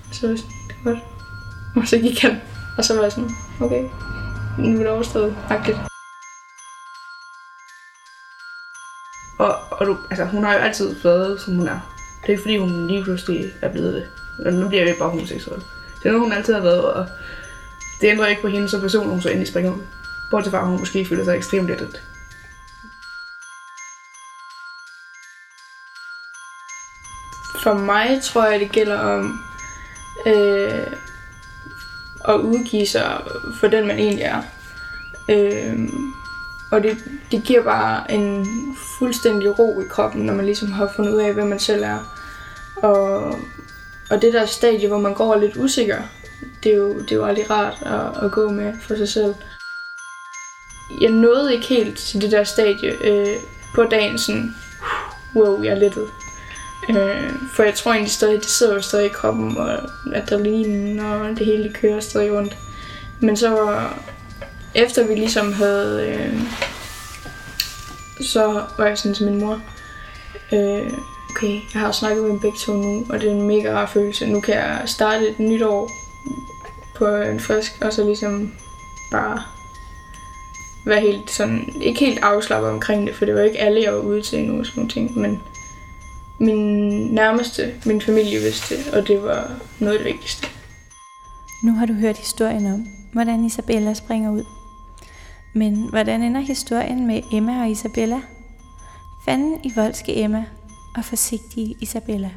Og 0.10 0.16
så 0.16 0.28
var 0.28 0.34
jeg 0.34 0.40
sådan, 0.40 0.54
det 0.68 0.76
er 0.80 0.84
godt. 0.84 1.00
Og 1.82 1.88
så 1.88 1.98
gik 1.98 2.22
han, 2.22 2.42
og 2.78 2.84
så 2.86 2.96
var 2.96 3.02
jeg 3.04 3.12
sådan, 3.12 3.30
okay, 3.62 3.84
nu 4.58 4.74
er 4.74 4.78
det 4.78 4.88
overstået, 4.88 5.36
agtigt. 5.50 5.78
Og, 9.40 9.56
og 9.72 9.86
du, 9.86 9.98
altså, 10.10 10.26
hun 10.26 10.44
har 10.44 10.54
jo 10.54 10.60
altid 10.60 10.96
været, 11.04 11.42
som 11.42 11.56
hun 11.56 11.68
er. 11.68 11.80
Det 12.22 12.28
er 12.28 12.30
ikke 12.30 12.42
fordi, 12.42 12.58
hun 12.58 12.88
lige 12.88 13.04
pludselig 13.04 13.46
er 13.62 13.72
blevet 13.72 13.94
det. 13.94 14.08
Men 14.44 14.54
nu 14.54 14.68
bliver 14.68 14.84
jeg 14.84 14.92
jo 14.92 15.00
bare 15.00 15.10
homoseksuel. 15.10 15.62
Det 16.04 16.06
er 16.06 16.12
noget, 16.12 16.26
hun 16.26 16.34
altid 16.34 16.54
har 16.54 16.62
været, 16.62 16.94
og 16.94 17.08
det 18.02 18.08
ændrer 18.08 18.28
ikke 18.28 18.42
på 18.42 18.48
hende 18.48 18.70
som 18.70 18.82
person, 18.82 19.10
hun 19.10 19.22
så 19.22 19.30
endelig 19.30 19.48
springer 19.48 19.72
om. 19.72 19.84
Bortset 20.32 20.52
fra, 20.52 20.62
at 20.62 20.68
hun 20.68 20.80
måske 20.80 21.06
føler 21.06 21.24
sig 21.24 21.38
ekstremt 21.38 21.68
lettet. 21.68 22.02
For 27.66 27.74
mig 27.74 28.22
tror 28.24 28.46
jeg, 28.46 28.60
det 28.60 28.72
gælder 28.72 29.00
om 29.00 29.40
øh, 30.26 30.88
at 32.28 32.36
udgive 32.36 32.86
sig 32.86 33.22
for 33.60 33.68
den, 33.68 33.88
man 33.88 34.00
egentlig 34.00 34.24
er. 34.24 34.42
Øh, 35.30 35.90
og 36.72 36.84
det, 36.84 36.98
det 37.32 37.44
giver 37.44 37.64
bare 37.64 38.12
en 38.12 38.46
fuldstændig 39.00 39.60
ro 39.60 39.82
i 39.82 39.84
kroppen, 39.90 40.26
når 40.26 40.34
man 40.34 40.46
ligesom 40.46 40.72
har 40.72 40.92
fundet 40.96 41.14
ud 41.14 41.20
af, 41.20 41.34
hvem 41.34 41.48
man 41.48 41.60
selv 41.60 41.84
er. 41.84 42.00
Og 42.76 43.36
og 44.10 44.22
det 44.22 44.34
der 44.34 44.46
stadie, 44.46 44.88
hvor 44.88 45.00
man 45.00 45.14
går 45.14 45.36
lidt 45.36 45.58
usikker, 45.58 46.02
det 46.64 46.72
er 46.72 46.78
jo, 46.78 47.00
det 47.00 47.12
er 47.12 47.16
jo 47.16 47.26
aldrig 47.26 47.50
rart 47.50 47.78
at, 47.82 48.26
at 48.26 48.32
gå 48.32 48.50
med 48.50 48.74
for 48.82 48.96
sig 48.96 49.10
selv. 49.10 49.36
Jeg 51.02 51.12
nåede 51.12 51.54
ikke 51.54 51.68
helt 51.68 51.98
til 51.98 52.22
det 52.22 52.32
der 52.32 52.44
stadie 52.44 52.94
øh, 53.04 53.40
på 53.76 53.84
dagen, 53.84 54.18
sådan, 54.18 54.56
wow, 55.36 55.64
jeg 55.64 55.72
er 55.72 55.80
lettet. 55.80 56.08
Øh, 56.90 57.32
for 57.54 57.64
jeg 57.64 57.74
tror 57.74 57.92
egentlig 57.92 58.12
stadig, 58.12 58.40
det 58.40 58.46
sidder 58.46 58.74
jo 58.74 58.82
stadig 58.82 59.06
i 59.06 59.10
kroppen, 59.10 59.58
og 59.58 59.78
adrenalinen 60.14 61.00
og 61.00 61.30
det 61.30 61.46
hele 61.46 61.74
kører 61.74 62.00
stadig 62.00 62.34
rundt. 62.34 62.58
Men 63.20 63.38
så 63.38 63.80
efter 64.76 65.08
vi 65.08 65.16
ligesom 65.16 65.54
havde... 65.54 66.08
Øh, 66.08 66.42
så 68.22 68.62
var 68.78 68.86
jeg 68.86 68.98
sådan 68.98 69.16
til 69.16 69.26
min 69.26 69.40
mor, 69.40 69.62
øh, 70.54 70.92
okay, 71.30 71.60
jeg 71.74 71.82
har 71.82 71.92
snakket 71.92 72.24
med 72.24 72.32
dem 72.32 72.40
begge 72.40 72.58
to 72.66 72.74
nu, 72.74 73.06
og 73.10 73.22
det 73.22 73.28
er 73.28 73.34
en 73.34 73.48
mega 73.48 73.74
rar 73.74 73.86
følelse. 73.86 74.26
Nu 74.26 74.42
kan 74.42 74.56
jeg 74.56 74.82
starte 74.86 75.28
et 75.28 75.40
nyt 75.40 75.62
år 75.62 75.92
på 76.96 77.08
en 77.08 77.40
frisk, 77.40 77.72
og 77.82 77.94
så 77.94 78.04
ligesom 78.04 78.54
bare 79.12 79.42
være 80.86 81.02
helt 81.02 81.32
sådan, 81.32 81.74
ikke 81.82 82.00
helt 82.00 82.20
afslappet 82.20 82.70
omkring 82.70 83.08
det, 83.08 83.16
for 83.16 83.26
det 83.26 83.36
var 83.36 83.42
ikke 83.42 83.60
alle, 83.60 83.84
jeg 83.84 83.94
var 83.94 84.00
ude 84.00 84.22
til 84.22 84.40
endnu 84.40 84.64
sådan 84.64 84.74
nogle 84.76 84.90
ting, 84.90 85.20
men 85.20 85.42
min 86.40 86.58
nærmeste, 87.14 87.74
min 87.86 88.02
familie 88.02 88.40
vidste 88.40 88.76
det, 88.76 88.94
og 88.94 89.08
det 89.08 89.24
var 89.24 89.52
noget 89.80 89.98
af 89.98 90.04
det 90.04 90.14
vigtigste. 90.14 90.48
Nu 91.64 91.72
har 91.74 91.86
du 91.86 91.94
hørt 91.94 92.18
historien 92.18 92.66
om, 92.66 92.88
hvordan 93.14 93.46
Isabella 93.46 93.94
springer 93.94 94.32
ud. 94.32 94.44
Men 95.56 95.90
hvordan 95.90 96.22
ender 96.22 96.42
historien 96.42 97.08
med 97.08 97.22
Emma 97.34 97.62
og 97.62 97.70
Isabella? 97.70 98.22
Fanden 99.26 99.60
i 99.64 99.72
voldske 99.76 100.24
Emma 100.24 100.46
og 100.98 101.06
forsigtige 101.06 101.76
Isabella. 101.82 102.30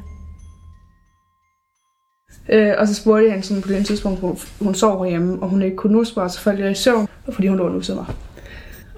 Øh, 2.49 2.73
og 2.77 2.87
så 2.87 2.95
spurgte 2.95 3.23
jeg 3.23 3.31
hende 3.33 3.47
sådan 3.47 3.63
på 3.63 3.69
det 3.69 3.85
tidspunkt, 3.85 4.19
hvor 4.19 4.37
hun 4.59 4.75
sov 4.75 5.05
hjemme, 5.05 5.43
og 5.43 5.49
hun 5.49 5.61
ikke 5.61 5.75
kunne 5.75 5.93
nusse 5.93 6.13
mig, 6.19 6.31
så 6.31 6.39
faldt 6.39 6.59
jeg 6.59 6.71
i 6.71 6.75
søvn, 6.75 7.07
fordi 7.33 7.47
hun 7.47 7.57
lå 7.57 7.69
nusset 7.69 7.95
mig. 7.95 8.05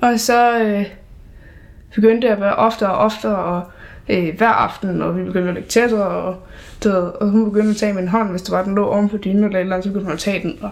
Og 0.02 0.20
så 0.20 0.60
øh, 0.60 0.86
begyndte 1.96 2.28
jeg 2.28 2.36
at 2.36 2.42
være 2.42 2.56
oftere 2.56 2.92
og 2.92 2.98
oftere, 2.98 3.36
og 3.36 3.64
øh, 4.10 4.38
hver 4.38 4.48
aften, 4.48 5.02
og 5.02 5.18
vi 5.18 5.24
begyndte 5.24 5.48
at 5.50 5.54
lægge 5.54 5.70
tættere, 5.70 6.08
og, 6.08 6.36
det, 6.84 6.96
og 6.96 7.30
hun 7.30 7.46
begyndte 7.46 7.70
at 7.70 7.76
tage 7.76 7.94
min 7.94 8.08
hånd, 8.08 8.30
hvis 8.30 8.42
det 8.42 8.52
var, 8.52 8.64
den 8.64 8.76
lå 8.76 8.86
oven 8.86 9.10
på 9.10 9.18
dynen 9.18 9.44
eller 9.44 9.60
eller 9.60 9.76
andet, 9.76 9.84
så 9.84 9.90
begyndte 9.90 10.06
hun 10.06 10.14
at 10.14 10.20
tage 10.20 10.42
den, 10.42 10.58
og 10.62 10.70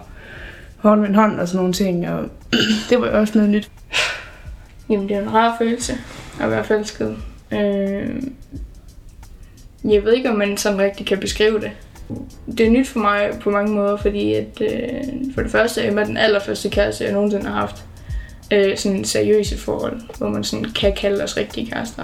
holde 0.76 1.02
min 1.02 1.14
hånd 1.14 1.40
og 1.40 1.48
sådan 1.48 1.58
nogle 1.58 1.72
ting, 1.72 2.08
og 2.08 2.24
det 2.90 3.00
var 3.00 3.06
jo 3.06 3.18
også 3.18 3.38
noget 3.38 3.50
nyt. 3.50 3.70
Jamen, 4.90 5.08
det 5.08 5.16
er 5.16 5.22
en 5.22 5.34
rar 5.34 5.56
følelse 5.58 5.92
at 6.40 6.50
være 6.50 6.64
forelsket. 6.64 7.16
Øh, 7.52 8.22
jeg 9.84 10.04
ved 10.04 10.12
ikke, 10.12 10.30
om 10.30 10.36
man 10.36 10.56
sådan 10.56 10.78
rigtig 10.78 11.06
kan 11.06 11.18
beskrive 11.18 11.60
det. 11.60 11.70
Det 12.58 12.66
er 12.66 12.70
nyt 12.70 12.88
for 12.88 13.00
mig 13.00 13.30
på 13.40 13.50
mange 13.50 13.74
måder, 13.74 13.96
fordi 13.96 14.34
at, 14.34 14.60
øh, 14.60 15.00
for 15.34 15.42
det 15.42 15.50
første 15.50 15.82
er 15.82 15.88
Emma 15.88 16.04
den 16.04 16.16
allerførste 16.16 16.68
kæreste, 16.68 17.04
jeg 17.04 17.12
nogensinde 17.12 17.46
har 17.46 17.60
haft. 17.60 17.84
Øh, 18.52 18.76
sådan 18.76 19.04
seriøse 19.04 19.58
forhold, 19.58 20.00
hvor 20.18 20.28
man 20.28 20.44
sådan 20.44 20.64
kan 20.64 20.94
kalde 20.94 21.24
os 21.24 21.36
rigtige 21.36 21.70
kærester. 21.70 22.02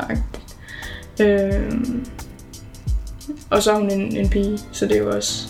Øh, 1.20 1.72
og 3.50 3.62
så 3.62 3.72
er 3.72 3.78
hun 3.78 3.90
en, 3.90 4.16
en 4.16 4.28
pige, 4.28 4.58
så 4.72 4.86
det 4.86 4.96
er 4.96 5.00
jo 5.00 5.16
også 5.16 5.48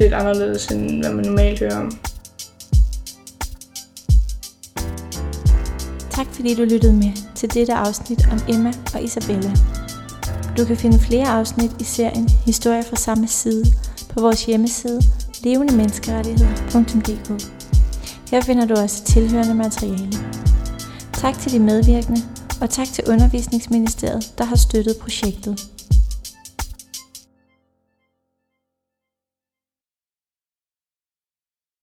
lidt 0.00 0.12
anderledes, 0.12 0.66
end 0.66 1.00
hvad 1.00 1.12
man 1.12 1.24
normalt 1.24 1.60
hører 1.60 1.76
om. 1.76 1.98
Tak 6.10 6.26
fordi 6.32 6.54
du 6.54 6.62
lyttede 6.62 6.92
med 6.92 7.12
til 7.34 7.54
dette 7.54 7.74
afsnit 7.74 8.28
om 8.32 8.38
Emma 8.48 8.72
og 8.94 9.02
Isabella. 9.02 9.50
Du 10.58 10.64
kan 10.64 10.76
finde 10.76 10.98
flere 10.98 11.28
afsnit 11.28 11.70
i 11.80 11.84
serien 11.84 12.28
Historier 12.28 12.82
fra 12.82 12.96
samme 12.96 13.28
side 13.28 13.64
på 14.08 14.20
vores 14.20 14.44
hjemmeside 14.44 15.00
levendemenneskerettigheder.dk. 15.44 17.42
Her 18.30 18.40
finder 18.40 18.66
du 18.66 18.74
også 18.74 19.04
tilhørende 19.04 19.54
materiale. 19.54 20.12
Tak 21.12 21.38
til 21.38 21.52
de 21.52 21.58
medvirkende, 21.58 22.22
og 22.60 22.70
tak 22.70 22.86
til 22.86 23.04
Undervisningsministeriet, 23.08 24.32
der 24.38 24.44
har 24.44 24.56
støttet 24.56 24.96
projektet. 24.96 25.60